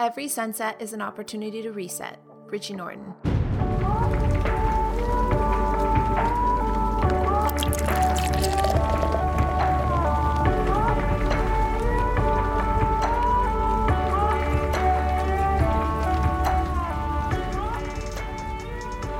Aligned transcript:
Every 0.00 0.28
sunset 0.28 0.80
is 0.80 0.92
an 0.92 1.02
opportunity 1.02 1.60
to 1.60 1.72
reset. 1.72 2.20
Richie 2.46 2.74
Norton. 2.74 3.37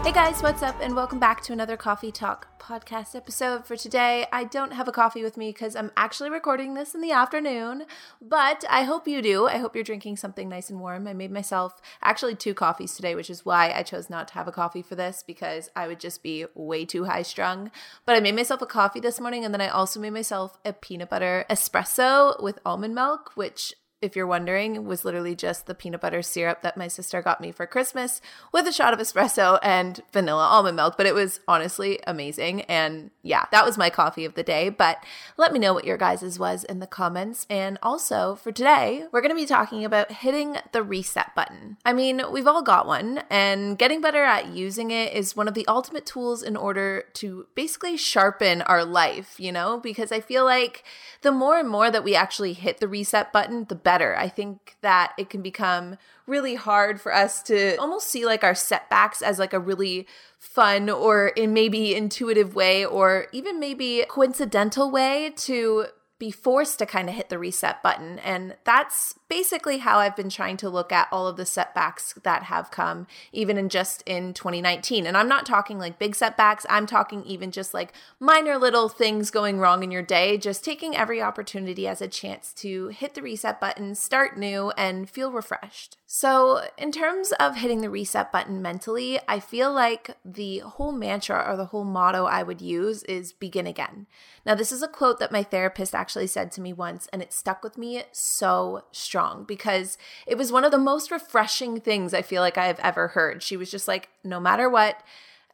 Hey 0.09 0.15
guys, 0.15 0.43
what's 0.43 0.63
up? 0.63 0.81
And 0.81 0.97
welcome 0.97 1.19
back 1.19 1.43
to 1.43 1.53
another 1.53 1.77
Coffee 1.77 2.11
Talk 2.11 2.59
podcast 2.59 3.15
episode. 3.15 3.67
For 3.67 3.77
today, 3.77 4.25
I 4.33 4.45
don't 4.45 4.73
have 4.73 4.89
a 4.89 4.91
coffee 4.91 5.23
with 5.23 5.37
me 5.37 5.51
because 5.51 5.77
I'm 5.77 5.91
actually 5.99 6.31
recording 6.31 6.73
this 6.73 6.95
in 6.95 7.03
the 7.03 7.13
afternoon, 7.13 7.85
but 8.19 8.65
I 8.71 8.85
hope 8.85 9.07
you 9.07 9.21
do. 9.21 9.49
I 9.49 9.59
hope 9.59 9.75
you're 9.75 9.85
drinking 9.85 10.17
something 10.17 10.49
nice 10.49 10.71
and 10.71 10.81
warm. 10.81 11.07
I 11.07 11.13
made 11.13 11.31
myself 11.31 11.83
actually 12.03 12.37
two 12.37 12.55
coffees 12.55 12.95
today, 12.95 13.15
which 13.15 13.29
is 13.29 13.45
why 13.45 13.71
I 13.71 13.83
chose 13.83 14.09
not 14.09 14.29
to 14.29 14.35
have 14.35 14.49
a 14.49 14.51
coffee 14.51 14.81
for 14.81 14.95
this 14.95 15.23
because 15.27 15.69
I 15.77 15.87
would 15.87 16.01
just 16.01 16.23
be 16.23 16.47
way 16.55 16.87
too 16.87 17.05
high 17.05 17.21
strung. 17.21 17.71
But 18.07 18.17
I 18.17 18.21
made 18.21 18.35
myself 18.35 18.63
a 18.63 18.67
coffee 18.67 19.01
this 19.01 19.21
morning 19.21 19.45
and 19.45 19.53
then 19.53 19.61
I 19.61 19.69
also 19.69 20.01
made 20.01 20.15
myself 20.15 20.59
a 20.65 20.73
peanut 20.73 21.11
butter 21.11 21.45
espresso 21.51 22.43
with 22.43 22.61
almond 22.65 22.95
milk, 22.95 23.33
which 23.35 23.75
if 24.01 24.15
you're 24.15 24.27
wondering, 24.27 24.85
was 24.85 25.05
literally 25.05 25.35
just 25.35 25.67
the 25.67 25.75
peanut 25.75 26.01
butter 26.01 26.23
syrup 26.23 26.63
that 26.63 26.77
my 26.77 26.87
sister 26.87 27.21
got 27.21 27.41
me 27.41 27.51
for 27.51 27.67
Christmas 27.67 28.21
with 28.53 28.67
a 28.67 28.73
shot 28.73 28.93
of 28.93 29.01
espresso 29.01 29.59
and 29.61 30.01
vanilla 30.13 30.45
almond 30.45 30.77
milk. 30.77 30.97
But 30.97 31.07
it 31.07 31.15
was 31.15 31.41
honestly 31.49 31.99
amazing. 32.07 32.63
And 32.63 33.11
yeah, 33.23 33.47
that 33.51 33.65
was 33.65 33.77
my 33.77 33.91
coffee 33.91 34.25
of 34.25 34.35
the 34.35 34.45
day. 34.45 34.69
But 34.69 35.03
let 35.37 35.53
me 35.53 35.59
know 35.59 35.75
what 35.75 35.85
your 35.85 35.97
guys's 35.97 36.39
was 36.39 36.63
in 36.63 36.79
the 36.79 36.87
comments. 36.87 37.45
And 37.51 37.77
also 37.83 38.37
for 38.37 38.53
today, 38.53 39.05
we're 39.11 39.21
going 39.21 39.35
to 39.35 39.41
be 39.41 39.47
talking 39.47 39.85
about 39.85 40.13
hitting 40.13 40.59
the 40.73 40.85
reset 40.85 41.35
button. 41.35 41.77
I 41.85 41.93
mean, 41.93 42.23
we've 42.31 42.47
all 42.47 42.63
got 42.63 42.87
one, 42.87 43.23
and 43.31 43.79
getting 43.79 44.01
better 44.01 44.23
at 44.23 44.49
using 44.49 44.91
it 44.91 45.13
is 45.13 45.35
one 45.35 45.49
of 45.49 45.55
the 45.55 45.67
ultimate 45.67 46.07
tools 46.07 46.43
in 46.43 46.57
order 46.57 47.05
to 47.15 47.47
basically 47.55 47.97
sharpen 47.97 48.63
our 48.63 48.85
life, 48.85 49.41
you 49.41 49.51
know? 49.51 49.81
Because 49.81 50.13
I 50.13 50.21
feel 50.21 50.45
like 50.45 50.85
the 51.23 51.33
more 51.33 51.59
and 51.59 51.69
more 51.69 51.91
that 51.91 52.05
we 52.05 52.15
actually 52.15 52.53
hit 52.53 52.79
the 52.79 52.87
reset 52.87 53.33
button, 53.33 53.65
the. 53.69 53.88
I 53.89 54.29
think 54.29 54.77
that 54.83 55.13
it 55.17 55.31
can 55.31 55.43
become 55.43 55.97
really 56.27 56.55
hard 56.55 57.01
for 57.01 57.15
us 57.15 57.43
to 57.45 57.77
almost 57.77 58.09
see 58.09 58.27
like 58.27 58.45
our 58.45 58.55
setbacks 58.55 59.23
as 59.23 59.39
like 59.39 59.53
a 59.53 59.59
really 59.59 60.07
fun 60.39 60.91
or 60.91 61.29
in 61.29 61.53
maybe 61.53 61.95
intuitive 61.95 62.55
way 62.55 62.85
or 62.85 63.27
even 63.33 63.59
maybe 63.59 64.05
coincidental 64.09 64.91
way 64.91 65.33
to 65.37 65.87
be 66.19 66.31
forced 66.31 66.79
to 66.81 66.87
kind 66.87 67.09
of 67.09 67.15
hit 67.15 67.29
the 67.29 67.39
reset 67.39 67.83
button. 67.83 68.19
And 68.21 68.57
that's 68.65 69.15
basically 69.29 69.79
how 69.79 69.99
I've 69.99 70.17
been 70.17 70.31
trying 70.31 70.57
to 70.59 70.69
look 70.69 70.91
at 70.91 71.09
all 71.13 71.29
of 71.29 71.37
the 71.37 71.47
setbacks 71.47 72.15
that 72.25 72.45
have 72.45 72.71
come, 72.71 73.07
even 73.33 73.57
in 73.57 73.69
just 73.69 74.03
in 74.03 74.35
2019. 74.35 75.07
And 75.07 75.17
I'm 75.17 75.29
not 75.29 75.47
talking 75.47 75.79
like 75.79 75.99
big 75.99 76.17
setbacks, 76.17 76.67
I'm 76.69 76.87
talking 76.87 77.25
even 77.25 77.51
just 77.51 77.73
like 77.73 77.93
minor 78.19 78.59
little 78.59 78.89
things 78.89 79.31
going 79.31 79.59
wrong 79.59 79.83
in 79.83 79.91
your 79.91 80.03
day, 80.03 80.39
just 80.39 80.65
taking 80.65 80.97
every 80.97 81.23
opportunity 81.23 81.87
as 81.87 82.01
a 82.01 82.09
chance 82.09 82.53
to 82.55 82.89
hit 82.89 83.15
the 83.15 83.23
reset 83.23 83.61
button, 83.61 83.95
start 83.95 84.37
new, 84.37 84.71
and 84.77 85.09
feel 85.09 85.31
refreshed. 85.31 85.99
So, 86.07 86.63
in 86.79 86.91
terms 86.91 87.33
of 87.39 87.57
hitting 87.57 87.83
the 87.83 87.91
reset 87.91 88.33
button 88.33 88.63
mentally, 88.63 89.21
I 89.29 89.41
feel 89.41 89.71
like 89.73 90.17
the 90.25 90.61
whole 90.61 90.91
mantra 90.91 91.45
or 91.47 91.57
the 91.57 91.67
whole 91.67 91.85
motto 91.85 92.25
I 92.25 92.43
would 92.43 92.63
use 92.63 93.03
is 93.03 93.33
begin 93.33 93.67
again. 93.67 94.07
Now, 94.47 94.55
this 94.55 94.73
is 94.73 94.83
a 94.83 94.89
quote 94.89 95.19
that 95.21 95.31
my 95.31 95.43
therapist 95.43 95.95
actually 95.95 96.08
said 96.09 96.51
to 96.53 96.61
me 96.61 96.73
once, 96.73 97.09
and 97.13 97.23
it 97.23 97.33
stuck 97.33 97.63
with 97.63 97.79
me 97.79 98.03
so 98.13 98.83
strong 98.93 99.45
because 99.45 99.99
it 100.27 100.39
was 100.39 100.53
one 100.53 100.65
of 100.65 100.71
the 100.71 100.79
most 100.79 101.11
refreshing 101.11 101.81
things 101.81 102.15
I 102.15 102.23
feel 102.23 102.43
like 102.43 102.59
I've 102.59 102.81
ever 102.81 103.09
heard. 103.09 103.43
She 103.43 103.57
was 103.57 103.71
just 103.71 103.89
like, 103.89 104.09
no 104.25 104.41
matter 104.41 104.69
what, 104.69 105.03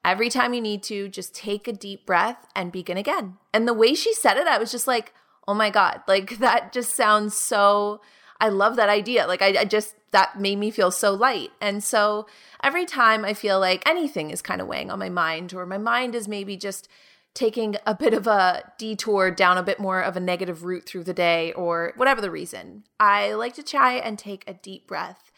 every 0.05 0.29
time 0.29 0.55
you 0.55 0.61
need 0.61 0.83
to, 0.85 1.09
just 1.09 1.35
take 1.35 1.67
a 1.67 1.73
deep 1.73 2.07
breath 2.07 2.47
and 2.55 2.71
begin 2.71 2.97
again. 2.97 3.39
And 3.53 3.67
the 3.67 3.75
way 3.75 3.95
she 3.95 4.15
said 4.15 4.37
it, 4.37 4.47
I 4.47 4.59
was 4.59 4.71
just 4.71 4.87
like, 4.87 5.13
oh 5.49 5.55
my 5.55 5.71
God, 5.71 6.03
like 6.09 6.39
that 6.39 6.73
just 6.73 6.95
sounds 6.95 7.37
so. 7.37 8.01
I 8.41 8.49
love 8.49 8.77
that 8.77 8.89
idea. 8.89 9.27
Like, 9.27 9.43
I, 9.43 9.61
I 9.61 9.65
just, 9.65 9.95
that 10.11 10.39
made 10.41 10.59
me 10.59 10.71
feel 10.71 10.91
so 10.91 11.15
light. 11.15 11.51
And 11.61 11.83
so 11.83 12.27
every 12.63 12.85
time 12.85 13.25
I 13.25 13.33
feel 13.33 13.61
like 13.61 13.89
anything 13.89 14.31
is 14.31 14.43
kind 14.43 14.61
of 14.61 14.67
weighing 14.67 14.91
on 14.91 14.99
my 14.99 15.09
mind, 15.09 15.55
or 15.55 15.65
my 15.65 15.79
mind 15.79 16.15
is 16.17 16.27
maybe 16.27 16.57
just 16.57 16.89
taking 17.35 17.77
a 17.85 17.95
bit 17.95 18.15
of 18.15 18.27
a 18.27 18.73
detour 18.79 19.31
down 19.31 19.59
a 19.59 19.63
bit 19.63 19.81
more 19.81 20.01
of 20.01 20.17
a 20.17 20.21
negative 20.21 20.65
route 20.65 20.87
through 20.87 21.05
the 21.05 21.13
day, 21.13 21.53
or 21.53 21.93
whatever 21.97 22.21
the 22.21 22.31
reason, 22.31 22.85
I 23.01 23.33
like 23.33 23.55
to 23.55 23.63
try 23.63 23.95
and 23.95 24.19
take 24.19 24.45
a 24.47 24.55
deep 24.55 24.87
breath 24.87 25.33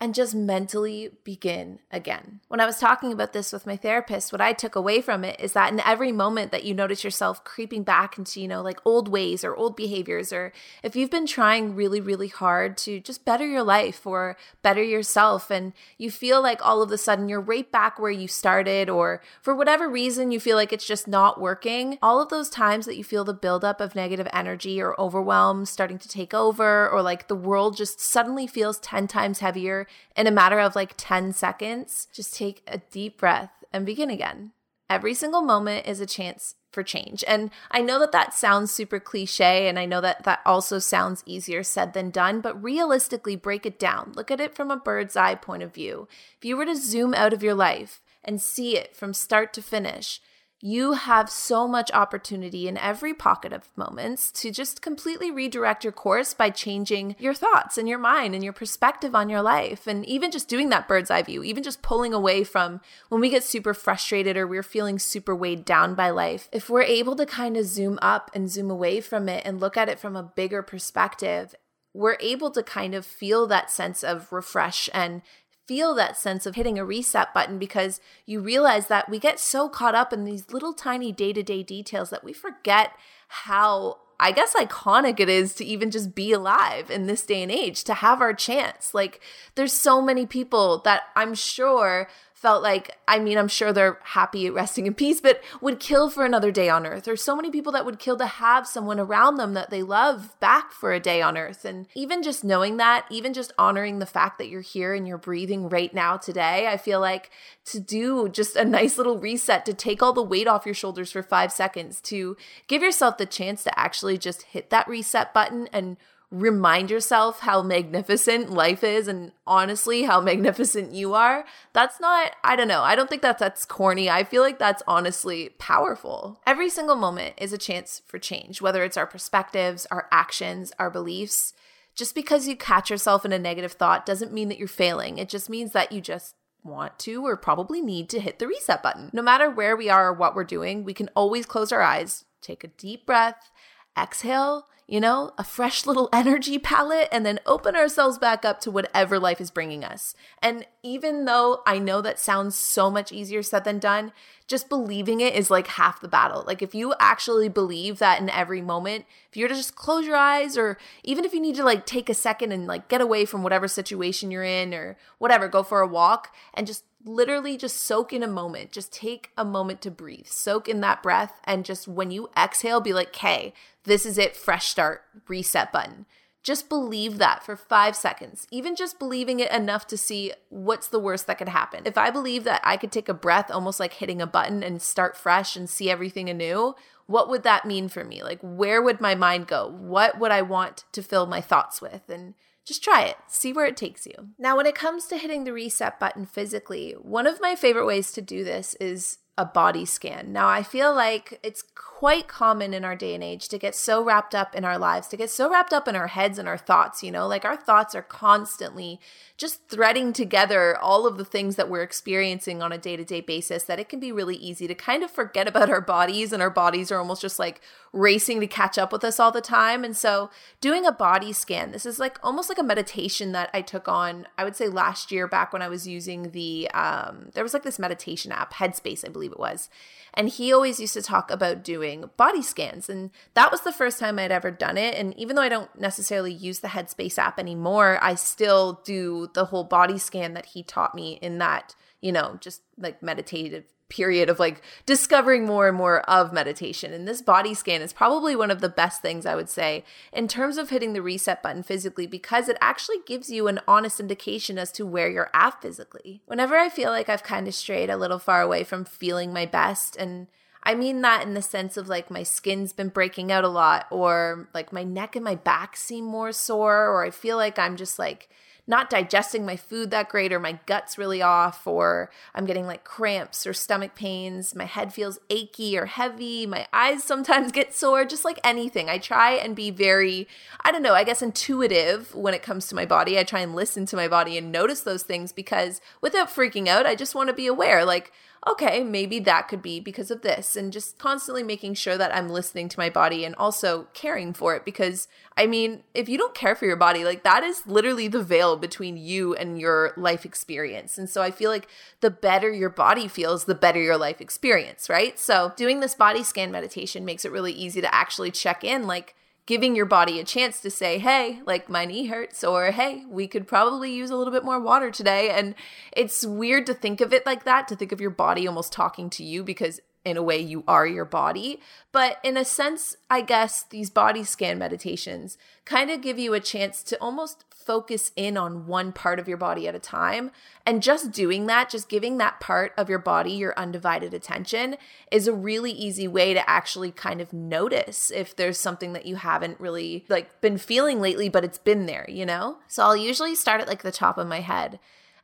and 0.00 0.14
just 0.14 0.34
mentally 0.34 1.10
begin 1.24 1.78
again. 1.92 2.40
When 2.48 2.58
I 2.58 2.64
was 2.64 2.78
talking 2.78 3.12
about 3.12 3.34
this 3.34 3.52
with 3.52 3.66
my 3.66 3.76
therapist, 3.76 4.32
what 4.32 4.40
I 4.40 4.54
took 4.54 4.74
away 4.74 5.02
from 5.02 5.24
it 5.24 5.38
is 5.38 5.52
that 5.52 5.70
in 5.70 5.80
every 5.80 6.10
moment 6.10 6.52
that 6.52 6.64
you 6.64 6.72
notice 6.72 7.04
yourself 7.04 7.44
creeping 7.44 7.82
back 7.82 8.16
into, 8.16 8.40
you 8.40 8.48
know, 8.48 8.62
like 8.62 8.80
old 8.86 9.08
ways 9.08 9.44
or 9.44 9.54
old 9.54 9.76
behaviors, 9.76 10.32
or 10.32 10.54
if 10.82 10.96
you've 10.96 11.10
been 11.10 11.26
trying 11.26 11.74
really, 11.74 12.00
really 12.00 12.28
hard 12.28 12.78
to 12.78 12.98
just 12.98 13.26
better 13.26 13.46
your 13.46 13.62
life 13.62 14.06
or 14.06 14.38
better 14.62 14.82
yourself, 14.82 15.50
and 15.50 15.74
you 15.98 16.10
feel 16.10 16.40
like 16.40 16.64
all 16.64 16.80
of 16.80 16.90
a 16.90 16.96
sudden 16.96 17.28
you're 17.28 17.38
right 17.38 17.70
back 17.70 17.98
where 17.98 18.10
you 18.10 18.26
started, 18.26 18.88
or 18.88 19.20
for 19.42 19.54
whatever 19.54 19.86
reason 19.86 20.30
you 20.30 20.40
feel 20.40 20.56
like 20.56 20.72
it's 20.72 20.86
just 20.86 21.06
not 21.06 21.38
working, 21.38 21.98
all 22.00 22.22
of 22.22 22.30
those 22.30 22.48
times 22.48 22.86
that 22.86 22.96
you 22.96 23.04
feel 23.04 23.24
the 23.24 23.34
buildup 23.34 23.82
of 23.82 23.94
negative 23.94 24.28
energy 24.32 24.80
or 24.80 24.98
overwhelm 24.98 25.66
starting 25.66 25.98
to 25.98 26.08
take 26.08 26.32
over, 26.32 26.88
or 26.88 27.02
like 27.02 27.28
the 27.28 27.36
world 27.36 27.76
just 27.76 28.00
suddenly 28.00 28.46
feels 28.46 28.78
10 28.78 29.06
times 29.06 29.40
heavier 29.40 29.86
in 30.16 30.26
a 30.26 30.32
matter 30.32 30.58
of 30.58 30.74
like 30.74 30.94
10 30.96 31.32
seconds, 31.32 32.08
just 32.12 32.34
take 32.34 32.62
a 32.66 32.78
deep 32.78 33.18
breath 33.18 33.52
and 33.72 33.86
begin 33.86 34.10
again. 34.10 34.52
Every 34.88 35.14
single 35.14 35.42
moment 35.42 35.86
is 35.86 36.00
a 36.00 36.06
chance 36.06 36.56
for 36.72 36.82
change. 36.82 37.24
And 37.26 37.50
I 37.70 37.80
know 37.80 37.98
that 38.00 38.12
that 38.12 38.34
sounds 38.34 38.70
super 38.70 38.98
cliche, 38.98 39.68
and 39.68 39.78
I 39.78 39.86
know 39.86 40.00
that 40.00 40.24
that 40.24 40.40
also 40.44 40.78
sounds 40.78 41.22
easier 41.26 41.62
said 41.62 41.92
than 41.92 42.10
done, 42.10 42.40
but 42.40 42.60
realistically, 42.62 43.36
break 43.36 43.66
it 43.66 43.78
down. 43.78 44.12
Look 44.14 44.30
at 44.30 44.40
it 44.40 44.54
from 44.54 44.70
a 44.70 44.76
bird's 44.76 45.16
eye 45.16 45.34
point 45.34 45.62
of 45.62 45.74
view. 45.74 46.08
If 46.36 46.44
you 46.44 46.56
were 46.56 46.66
to 46.66 46.76
zoom 46.76 47.14
out 47.14 47.32
of 47.32 47.42
your 47.42 47.54
life 47.54 48.00
and 48.24 48.40
see 48.40 48.76
it 48.76 48.96
from 48.96 49.14
start 49.14 49.52
to 49.54 49.62
finish, 49.62 50.20
you 50.62 50.92
have 50.92 51.30
so 51.30 51.66
much 51.66 51.90
opportunity 51.92 52.68
in 52.68 52.76
every 52.76 53.14
pocket 53.14 53.52
of 53.52 53.68
moments 53.76 54.30
to 54.30 54.50
just 54.50 54.82
completely 54.82 55.30
redirect 55.30 55.84
your 55.84 55.92
course 55.92 56.34
by 56.34 56.50
changing 56.50 57.16
your 57.18 57.32
thoughts 57.32 57.78
and 57.78 57.88
your 57.88 57.98
mind 57.98 58.34
and 58.34 58.44
your 58.44 58.52
perspective 58.52 59.14
on 59.14 59.30
your 59.30 59.40
life. 59.40 59.86
And 59.86 60.04
even 60.04 60.30
just 60.30 60.48
doing 60.48 60.68
that 60.68 60.86
bird's 60.86 61.10
eye 61.10 61.22
view, 61.22 61.42
even 61.42 61.62
just 61.62 61.80
pulling 61.80 62.12
away 62.12 62.44
from 62.44 62.80
when 63.08 63.22
we 63.22 63.30
get 63.30 63.42
super 63.42 63.72
frustrated 63.72 64.36
or 64.36 64.46
we're 64.46 64.62
feeling 64.62 64.98
super 64.98 65.34
weighed 65.34 65.64
down 65.64 65.94
by 65.94 66.10
life, 66.10 66.48
if 66.52 66.68
we're 66.68 66.82
able 66.82 67.16
to 67.16 67.24
kind 67.24 67.56
of 67.56 67.64
zoom 67.64 67.98
up 68.02 68.30
and 68.34 68.50
zoom 68.50 68.70
away 68.70 69.00
from 69.00 69.28
it 69.28 69.42
and 69.46 69.60
look 69.60 69.78
at 69.78 69.88
it 69.88 69.98
from 69.98 70.14
a 70.14 70.22
bigger 70.22 70.62
perspective, 70.62 71.54
we're 71.94 72.18
able 72.20 72.50
to 72.50 72.62
kind 72.62 72.94
of 72.94 73.06
feel 73.06 73.46
that 73.46 73.70
sense 73.70 74.04
of 74.04 74.30
refresh 74.30 74.88
and 74.92 75.22
feel 75.70 75.94
that 75.94 76.16
sense 76.16 76.46
of 76.46 76.56
hitting 76.56 76.80
a 76.80 76.84
reset 76.84 77.32
button 77.32 77.56
because 77.56 78.00
you 78.26 78.40
realize 78.40 78.88
that 78.88 79.08
we 79.08 79.20
get 79.20 79.38
so 79.38 79.68
caught 79.68 79.94
up 79.94 80.12
in 80.12 80.24
these 80.24 80.52
little 80.52 80.72
tiny 80.72 81.12
day 81.12 81.32
to 81.32 81.44
day 81.44 81.62
details 81.62 82.10
that 82.10 82.24
we 82.24 82.32
forget 82.32 82.90
how 83.28 83.98
I 84.18 84.32
guess 84.32 84.52
iconic 84.54 85.20
it 85.20 85.28
is 85.28 85.54
to 85.54 85.64
even 85.64 85.92
just 85.92 86.12
be 86.12 86.32
alive 86.32 86.90
in 86.90 87.06
this 87.06 87.24
day 87.24 87.40
and 87.40 87.52
age, 87.52 87.84
to 87.84 87.94
have 87.94 88.20
our 88.20 88.34
chance. 88.34 88.94
Like, 88.94 89.20
there's 89.54 89.72
so 89.72 90.02
many 90.02 90.26
people 90.26 90.78
that 90.84 91.04
I'm 91.14 91.34
sure 91.34 92.08
felt 92.40 92.62
like, 92.62 92.96
I 93.06 93.18
mean, 93.18 93.36
I'm 93.36 93.48
sure 93.48 93.70
they're 93.70 93.98
happy 94.02 94.48
resting 94.48 94.86
in 94.86 94.94
peace, 94.94 95.20
but 95.20 95.42
would 95.60 95.78
kill 95.78 96.08
for 96.08 96.24
another 96.24 96.50
day 96.50 96.70
on 96.70 96.86
earth. 96.86 97.04
There's 97.04 97.22
so 97.22 97.36
many 97.36 97.50
people 97.50 97.70
that 97.72 97.84
would 97.84 97.98
kill 97.98 98.16
to 98.16 98.24
have 98.24 98.66
someone 98.66 98.98
around 98.98 99.36
them 99.36 99.52
that 99.52 99.68
they 99.68 99.82
love 99.82 100.40
back 100.40 100.72
for 100.72 100.94
a 100.94 100.98
day 100.98 101.20
on 101.20 101.36
earth. 101.36 101.66
And 101.66 101.86
even 101.94 102.22
just 102.22 102.42
knowing 102.42 102.78
that, 102.78 103.04
even 103.10 103.34
just 103.34 103.52
honoring 103.58 103.98
the 103.98 104.06
fact 104.06 104.38
that 104.38 104.48
you're 104.48 104.62
here 104.62 104.94
and 104.94 105.06
you're 105.06 105.18
breathing 105.18 105.68
right 105.68 105.92
now 105.92 106.16
today, 106.16 106.66
I 106.66 106.78
feel 106.78 106.98
like 106.98 107.30
to 107.66 107.78
do 107.78 108.30
just 108.30 108.56
a 108.56 108.64
nice 108.64 108.96
little 108.96 109.18
reset, 109.18 109.66
to 109.66 109.74
take 109.74 110.02
all 110.02 110.14
the 110.14 110.22
weight 110.22 110.48
off 110.48 110.64
your 110.64 110.74
shoulders 110.74 111.12
for 111.12 111.22
five 111.22 111.52
seconds, 111.52 112.00
to 112.02 112.38
give 112.68 112.80
yourself 112.80 113.18
the 113.18 113.26
chance 113.26 113.62
to 113.64 113.78
actually 113.78 114.16
just 114.16 114.44
hit 114.44 114.70
that 114.70 114.88
reset 114.88 115.34
button 115.34 115.68
and 115.74 115.98
remind 116.30 116.90
yourself 116.90 117.40
how 117.40 117.60
magnificent 117.60 118.50
life 118.50 118.84
is 118.84 119.08
and 119.08 119.32
honestly 119.46 120.04
how 120.04 120.20
magnificent 120.20 120.92
you 120.92 121.12
are 121.12 121.44
that's 121.72 121.98
not 121.98 122.36
i 122.44 122.54
don't 122.54 122.68
know. 122.68 122.82
I 122.82 122.94
don't 122.94 123.10
think 123.10 123.22
that 123.22 123.38
that's 123.38 123.64
corny. 123.64 124.08
I 124.08 124.24
feel 124.24 124.42
like 124.42 124.58
that's 124.58 124.82
honestly 124.86 125.50
powerful. 125.58 126.40
Every 126.46 126.70
single 126.70 126.96
moment 126.96 127.34
is 127.38 127.52
a 127.52 127.58
chance 127.58 128.02
for 128.06 128.18
change 128.18 128.62
whether 128.62 128.84
it's 128.84 128.96
our 128.96 129.06
perspectives 129.06 129.86
our 129.90 130.06
actions 130.12 130.72
our 130.78 130.90
beliefs. 130.90 131.52
Just 131.94 132.14
because 132.14 132.46
you 132.46 132.56
catch 132.56 132.90
yourself 132.90 133.24
in 133.24 133.32
a 133.32 133.38
negative 133.38 133.72
thought 133.72 134.06
doesn't 134.06 134.32
mean 134.32 134.48
that 134.48 134.58
you're 134.58 134.68
failing. 134.68 135.18
It 135.18 135.28
just 135.28 135.50
means 135.50 135.72
that 135.72 135.90
you 135.90 136.00
just 136.00 136.36
want 136.62 136.98
to 137.00 137.26
or 137.26 137.36
probably 137.36 137.80
need 137.80 138.08
to 138.10 138.20
hit 138.20 138.38
the 138.38 138.46
reset 138.46 138.82
button. 138.82 139.10
No 139.12 139.22
matter 139.22 139.50
where 139.50 139.76
we 139.76 139.90
are 139.90 140.08
or 140.08 140.12
what 140.12 140.34
we're 140.34 140.44
doing 140.44 140.84
we 140.84 140.94
can 140.94 141.08
always 141.16 141.46
close 141.46 141.72
our 141.72 141.82
eyes 141.82 142.24
take 142.40 142.64
a 142.64 142.68
deep 142.68 143.06
breath 143.06 143.50
exhale 143.98 144.66
you 144.90 145.00
know, 145.00 145.32
a 145.38 145.44
fresh 145.44 145.86
little 145.86 146.08
energy 146.12 146.58
palette, 146.58 147.08
and 147.12 147.24
then 147.24 147.38
open 147.46 147.76
ourselves 147.76 148.18
back 148.18 148.44
up 148.44 148.60
to 148.60 148.70
whatever 148.70 149.20
life 149.20 149.40
is 149.40 149.50
bringing 149.50 149.84
us. 149.84 150.16
And 150.42 150.66
even 150.82 151.26
though 151.26 151.62
I 151.64 151.78
know 151.78 152.00
that 152.00 152.18
sounds 152.18 152.56
so 152.56 152.90
much 152.90 153.12
easier 153.12 153.42
said 153.44 153.62
than 153.62 153.78
done, 153.78 154.10
just 154.48 154.68
believing 154.68 155.20
it 155.20 155.34
is 155.34 155.48
like 155.48 155.68
half 155.68 156.00
the 156.00 156.08
battle. 156.08 156.42
Like 156.44 156.60
if 156.60 156.74
you 156.74 156.92
actually 156.98 157.48
believe 157.48 158.00
that 158.00 158.20
in 158.20 158.28
every 158.28 158.60
moment, 158.60 159.04
if 159.30 159.36
you're 159.36 159.48
to 159.48 159.54
just 159.54 159.76
close 159.76 160.04
your 160.04 160.16
eyes 160.16 160.58
or 160.58 160.76
even 161.04 161.24
if 161.24 161.32
you 161.32 161.40
need 161.40 161.54
to 161.54 161.62
like 161.62 161.86
take 161.86 162.10
a 162.10 162.14
second 162.14 162.50
and 162.50 162.66
like 162.66 162.88
get 162.88 163.00
away 163.00 163.24
from 163.24 163.44
whatever 163.44 163.68
situation 163.68 164.32
you're 164.32 164.42
in 164.42 164.74
or 164.74 164.96
whatever, 165.18 165.46
go 165.46 165.62
for 165.62 165.80
a 165.80 165.86
walk 165.86 166.34
and 166.52 166.66
just 166.66 166.82
literally 167.04 167.56
just 167.56 167.78
soak 167.78 168.12
in 168.12 168.22
a 168.22 168.28
moment. 168.28 168.72
Just 168.72 168.92
take 168.92 169.30
a 169.36 169.44
moment 169.44 169.80
to 169.82 169.90
breathe. 169.90 170.26
Soak 170.26 170.68
in 170.68 170.80
that 170.80 171.02
breath 171.02 171.40
and 171.44 171.64
just 171.64 171.88
when 171.88 172.10
you 172.10 172.28
exhale 172.36 172.80
be 172.80 172.92
like, 172.92 173.08
"Okay, 173.08 173.52
this 173.84 174.04
is 174.04 174.18
it, 174.18 174.36
fresh 174.36 174.68
start, 174.68 175.04
reset 175.28 175.72
button." 175.72 176.06
Just 176.42 176.70
believe 176.70 177.18
that 177.18 177.42
for 177.42 177.54
five 177.54 177.94
seconds, 177.94 178.46
even 178.50 178.74
just 178.74 178.98
believing 178.98 179.40
it 179.40 179.52
enough 179.52 179.86
to 179.88 179.98
see 179.98 180.32
what's 180.48 180.88
the 180.88 180.98
worst 180.98 181.26
that 181.26 181.36
could 181.36 181.50
happen. 181.50 181.82
If 181.84 181.98
I 181.98 182.10
believe 182.10 182.44
that 182.44 182.62
I 182.64 182.78
could 182.78 182.90
take 182.90 183.10
a 183.10 183.14
breath, 183.14 183.50
almost 183.50 183.78
like 183.78 183.94
hitting 183.94 184.22
a 184.22 184.26
button 184.26 184.62
and 184.62 184.80
start 184.80 185.18
fresh 185.18 185.54
and 185.54 185.68
see 185.68 185.90
everything 185.90 186.30
anew, 186.30 186.74
what 187.06 187.28
would 187.28 187.42
that 187.42 187.66
mean 187.66 187.88
for 187.90 188.04
me? 188.04 188.22
Like, 188.22 188.38
where 188.40 188.80
would 188.80 189.02
my 189.02 189.14
mind 189.14 189.48
go? 189.48 189.68
What 189.68 190.18
would 190.18 190.30
I 190.30 190.40
want 190.40 190.84
to 190.92 191.02
fill 191.02 191.26
my 191.26 191.42
thoughts 191.42 191.82
with? 191.82 192.08
And 192.08 192.34
just 192.70 192.84
try 192.84 193.02
it, 193.02 193.16
see 193.26 193.52
where 193.52 193.66
it 193.66 193.76
takes 193.76 194.06
you. 194.06 194.14
Now, 194.38 194.56
when 194.56 194.64
it 194.64 194.76
comes 194.76 195.06
to 195.06 195.16
hitting 195.16 195.42
the 195.42 195.52
reset 195.52 195.98
button 195.98 196.24
physically, 196.24 196.92
one 196.92 197.26
of 197.26 197.40
my 197.40 197.56
favorite 197.56 197.84
ways 197.84 198.12
to 198.12 198.22
do 198.22 198.44
this 198.44 198.76
is 198.80 199.18
a 199.38 199.44
body 199.44 199.84
scan. 199.86 200.32
Now, 200.32 200.48
I 200.48 200.62
feel 200.62 200.94
like 200.94 201.40
it's 201.42 201.62
quite 202.00 202.28
common 202.28 202.72
in 202.72 202.84
our 202.84 202.96
day 202.96 203.14
and 203.14 203.22
age 203.22 203.46
to 203.48 203.58
get 203.58 203.74
so 203.74 204.02
wrapped 204.02 204.34
up 204.34 204.54
in 204.54 204.64
our 204.64 204.78
lives, 204.78 205.06
to 205.08 205.18
get 205.18 205.28
so 205.28 205.50
wrapped 205.50 205.72
up 205.72 205.86
in 205.86 205.94
our 205.94 206.06
heads 206.06 206.38
and 206.38 206.48
our 206.48 206.56
thoughts, 206.56 207.02
you 207.02 207.10
know, 207.10 207.26
like 207.26 207.44
our 207.44 207.56
thoughts 207.56 207.94
are 207.94 208.02
constantly 208.02 208.98
just 209.36 209.68
threading 209.68 210.12
together 210.12 210.76
all 210.78 211.06
of 211.06 211.18
the 211.18 211.24
things 211.24 211.56
that 211.56 211.68
we're 211.68 211.82
experiencing 211.82 212.62
on 212.62 212.72
a 212.72 212.78
day 212.78 212.96
to 212.96 213.04
day 213.04 213.20
basis 213.20 213.64
that 213.64 213.78
it 213.78 213.88
can 213.88 214.00
be 214.00 214.12
really 214.12 214.36
easy 214.36 214.66
to 214.66 214.74
kind 214.74 215.02
of 215.02 215.10
forget 215.10 215.46
about 215.46 215.70
our 215.70 215.80
bodies, 215.80 216.32
and 216.32 216.42
our 216.42 216.50
bodies 216.50 216.90
are 216.90 216.98
almost 216.98 217.20
just 217.20 217.38
like 217.38 217.60
racing 217.92 218.40
to 218.40 218.46
catch 218.46 218.78
up 218.78 218.92
with 218.92 219.04
us 219.04 219.20
all 219.20 219.32
the 219.32 219.42
time. 219.42 219.84
And 219.84 219.96
so, 219.96 220.30
doing 220.62 220.86
a 220.86 220.92
body 220.92 221.34
scan, 221.34 221.72
this 221.72 221.84
is 221.84 221.98
like 221.98 222.18
almost 222.22 222.48
like 222.48 222.58
a 222.58 222.62
meditation 222.62 223.32
that 223.32 223.50
I 223.52 223.60
took 223.60 223.88
on, 223.88 224.26
I 224.38 224.44
would 224.44 224.56
say 224.56 224.68
last 224.68 225.12
year 225.12 225.28
back 225.28 225.52
when 225.52 225.62
I 225.62 225.68
was 225.68 225.86
using 225.86 226.30
the, 226.30 226.70
um, 226.72 227.30
there 227.34 227.44
was 227.44 227.52
like 227.52 227.62
this 227.62 227.78
meditation 227.78 228.32
app, 228.32 228.54
Headspace, 228.54 229.06
I 229.06 229.10
believe 229.10 229.19
it 229.26 229.38
was. 229.38 229.68
And 230.14 230.28
he 230.28 230.52
always 230.52 230.80
used 230.80 230.94
to 230.94 231.02
talk 231.02 231.30
about 231.30 231.62
doing 231.62 232.10
body 232.16 232.42
scans. 232.42 232.88
And 232.88 233.10
that 233.34 233.52
was 233.52 233.60
the 233.60 233.72
first 233.72 233.98
time 233.98 234.18
I'd 234.18 234.32
ever 234.32 234.50
done 234.50 234.76
it. 234.76 234.94
And 234.94 235.16
even 235.18 235.36
though 235.36 235.42
I 235.42 235.48
don't 235.48 235.78
necessarily 235.78 236.32
use 236.32 236.60
the 236.60 236.68
Headspace 236.68 237.18
app 237.18 237.38
anymore, 237.38 237.98
I 238.02 238.14
still 238.16 238.80
do 238.84 239.30
the 239.34 239.46
whole 239.46 239.64
body 239.64 239.98
scan 239.98 240.34
that 240.34 240.46
he 240.46 240.62
taught 240.62 240.94
me 240.94 241.18
in 241.22 241.38
that, 241.38 241.74
you 242.00 242.12
know, 242.12 242.38
just 242.40 242.62
like 242.76 243.02
meditative 243.02 243.64
period 243.90 244.30
of 244.30 244.38
like 244.38 244.62
discovering 244.86 245.44
more 245.44 245.68
and 245.68 245.76
more 245.76 246.00
of 246.08 246.32
meditation. 246.32 246.94
And 246.94 247.06
this 247.06 247.20
body 247.20 247.52
scan 247.52 247.82
is 247.82 247.92
probably 247.92 248.34
one 248.34 248.50
of 248.50 248.62
the 248.62 248.68
best 248.70 249.02
things 249.02 249.26
I 249.26 249.34
would 249.34 249.50
say 249.50 249.84
in 250.12 250.28
terms 250.28 250.56
of 250.56 250.70
hitting 250.70 250.94
the 250.94 251.02
reset 251.02 251.42
button 251.42 251.62
physically 251.62 252.06
because 252.06 252.48
it 252.48 252.56
actually 252.60 252.98
gives 253.06 253.28
you 253.28 253.48
an 253.48 253.60
honest 253.68 254.00
indication 254.00 254.56
as 254.56 254.72
to 254.72 254.86
where 254.86 255.10
you're 255.10 255.30
at 255.34 255.60
physically. 255.60 256.22
Whenever 256.24 256.56
I 256.56 256.70
feel 256.70 256.90
like 256.90 257.10
I've 257.10 257.22
kind 257.22 257.46
of 257.46 257.54
strayed 257.54 257.90
a 257.90 257.98
little 257.98 258.18
far 258.18 258.40
away 258.40 258.64
from 258.64 258.84
feeling 258.86 259.32
my 259.32 259.44
best 259.44 259.96
and 259.96 260.28
I 260.62 260.74
mean 260.74 261.00
that 261.02 261.22
in 261.22 261.34
the 261.34 261.42
sense 261.42 261.76
of 261.76 261.88
like 261.88 262.10
my 262.10 262.22
skin's 262.22 262.72
been 262.72 262.88
breaking 262.88 263.32
out 263.32 263.44
a 263.44 263.48
lot, 263.48 263.86
or 263.90 264.48
like 264.52 264.72
my 264.72 264.84
neck 264.84 265.16
and 265.16 265.24
my 265.24 265.34
back 265.34 265.76
seem 265.76 266.04
more 266.04 266.32
sore, 266.32 266.86
or 266.88 267.04
I 267.04 267.10
feel 267.10 267.36
like 267.36 267.58
I'm 267.58 267.76
just 267.76 267.98
like 267.98 268.28
not 268.70 268.88
digesting 268.88 269.44
my 269.44 269.56
food 269.56 269.90
that 269.90 270.08
great 270.08 270.32
or 270.32 270.38
my 270.38 270.58
gut's 270.64 270.96
really 270.96 271.20
off 271.20 271.66
or 271.66 272.08
I'm 272.34 272.46
getting 272.46 272.66
like 272.66 272.84
cramps 272.84 273.44
or 273.46 273.52
stomach 273.52 273.96
pains, 273.96 274.54
my 274.54 274.64
head 274.64 274.94
feels 274.94 275.18
achy 275.28 275.76
or 275.76 275.86
heavy, 275.86 276.46
my 276.46 276.68
eyes 276.72 277.02
sometimes 277.02 277.50
get 277.60 277.74
sore, 277.74 278.04
just 278.04 278.24
like 278.24 278.38
anything. 278.44 278.88
I 278.88 278.98
try 278.98 279.32
and 279.32 279.56
be 279.56 279.70
very 279.70 280.28
I 280.62 280.70
don't 280.70 280.82
know, 280.82 280.94
I 280.94 281.04
guess 281.04 281.20
intuitive 281.20 282.14
when 282.14 282.32
it 282.32 282.42
comes 282.42 282.68
to 282.68 282.74
my 282.74 282.86
body. 282.86 283.18
I 283.18 283.24
try 283.24 283.40
and 283.40 283.54
listen 283.54 283.84
to 283.86 283.96
my 283.96 284.08
body 284.08 284.38
and 284.38 284.52
notice 284.52 284.80
those 284.80 285.02
things 285.02 285.32
because 285.32 285.80
without 286.00 286.28
freaking 286.28 286.68
out, 286.68 286.86
I 286.86 286.94
just 286.94 287.14
want 287.14 287.28
to 287.28 287.34
be 287.34 287.48
aware 287.48 287.84
like 287.84 288.12
okay, 288.48 288.82
maybe 288.82 289.18
that 289.20 289.48
could 289.48 289.60
be 289.60 289.80
because 289.80 290.10
of 290.10 290.22
this. 290.22 290.56
And 290.56 290.72
just 290.72 290.98
constantly 290.98 291.42
making 291.42 291.74
sure 291.74 291.98
that 291.98 292.14
I'm 292.14 292.30
listening 292.30 292.68
to 292.70 292.78
my 292.78 292.88
body 292.88 293.24
and 293.24 293.34
also 293.34 293.86
caring 293.92 294.32
for 294.32 294.54
it. 294.54 294.64
Because, 294.64 295.08
I 295.36 295.46
mean, 295.46 295.82
if 295.92 296.08
you 296.08 296.16
don't 296.16 296.34
care 296.34 296.54
for 296.54 296.64
your 296.64 296.76
body, 296.76 297.04
like 297.04 297.22
that 297.22 297.42
is 297.42 297.66
literally 297.66 298.08
the 298.08 298.22
veil 298.22 298.56
between 298.56 298.96
you 298.96 299.34
and 299.34 299.60
your 299.60 299.92
life 299.96 300.24
experience. 300.24 300.96
And 300.96 301.08
so 301.08 301.20
I 301.20 301.30
feel 301.30 301.50
like 301.50 301.68
the 302.00 302.10
better 302.10 302.50
your 302.50 302.70
body 302.70 303.08
feels, 303.08 303.44
the 303.44 303.54
better 303.54 303.80
your 303.80 303.98
life 303.98 304.22
experience, 304.22 304.88
right? 304.88 305.18
So 305.18 305.52
doing 305.56 305.80
this 305.80 305.94
body 305.94 306.22
scan 306.22 306.50
meditation 306.50 307.04
makes 307.04 307.26
it 307.26 307.32
really 307.32 307.52
easy 307.52 307.82
to 307.82 307.94
actually 307.94 308.30
check 308.30 308.64
in 308.64 308.86
like, 308.86 309.14
giving 309.50 309.74
your 309.74 309.84
body 309.84 310.20
a 310.20 310.24
chance 310.24 310.60
to 310.60 310.70
say, 310.70 311.00
hey, 311.00 311.40
like 311.44 311.68
my 311.68 311.84
knee 311.84 312.06
hurts, 312.06 312.44
or 312.44 312.70
hey, 312.70 313.02
we 313.08 313.26
could 313.26 313.48
probably 313.48 313.92
use 313.92 314.08
a 314.08 314.14
little 314.14 314.32
bit 314.32 314.44
more 314.44 314.60
water 314.60 314.92
today. 314.92 315.28
And 315.28 315.56
it's 315.90 316.24
weird 316.24 316.66
to 316.66 316.72
think 316.72 317.00
of 317.00 317.12
it 317.12 317.26
like 317.26 317.42
that, 317.42 317.66
to 317.66 317.74
think 317.74 317.90
of 317.90 318.00
your 318.00 318.10
body 318.10 318.46
almost 318.46 318.72
talking 318.72 319.10
to 319.10 319.24
you 319.24 319.42
because 319.42 319.80
in 320.04 320.16
a 320.16 320.22
way 320.22 320.38
you 320.38 320.64
are 320.66 320.86
your 320.86 321.04
body. 321.04 321.60
But 321.92 322.18
in 322.24 322.36
a 322.36 322.44
sense, 322.44 322.96
I 323.08 323.20
guess 323.20 323.62
these 323.62 323.90
body 323.90 324.24
scan 324.24 324.58
meditations 324.58 325.36
kind 325.64 325.90
of 325.90 326.00
give 326.00 326.18
you 326.18 326.34
a 326.34 326.40
chance 326.40 326.82
to 326.84 327.00
almost 327.00 327.44
focus 327.54 328.10
in 328.16 328.36
on 328.36 328.66
one 328.66 328.90
part 328.90 329.18
of 329.18 329.28
your 329.28 329.36
body 329.36 329.68
at 329.68 329.74
a 329.74 329.78
time. 329.78 330.30
And 330.66 330.82
just 330.82 331.12
doing 331.12 331.46
that, 331.46 331.70
just 331.70 331.88
giving 331.88 332.18
that 332.18 332.40
part 332.40 332.72
of 332.76 332.88
your 332.88 332.98
body 332.98 333.32
your 333.32 333.56
undivided 333.58 334.14
attention, 334.14 334.76
is 335.12 335.28
a 335.28 335.32
really 335.32 335.70
easy 335.70 336.08
way 336.08 336.32
to 336.34 336.48
actually 336.48 336.90
kind 336.90 337.20
of 337.20 337.32
notice 337.32 338.10
if 338.10 338.34
there's 338.34 338.58
something 338.58 338.94
that 338.94 339.06
you 339.06 339.16
haven't 339.16 339.60
really 339.60 340.04
like 340.08 340.40
been 340.40 340.58
feeling 340.58 341.00
lately, 341.00 341.28
but 341.28 341.44
it's 341.44 341.58
been 341.58 341.86
there, 341.86 342.06
you 342.08 342.24
know? 342.24 342.56
So 342.66 342.82
I'll 342.82 342.96
usually 342.96 343.34
start 343.34 343.60
at 343.60 343.68
like 343.68 343.82
the 343.82 343.92
top 343.92 344.16
of 344.16 344.26
my 344.26 344.40
head 344.40 344.80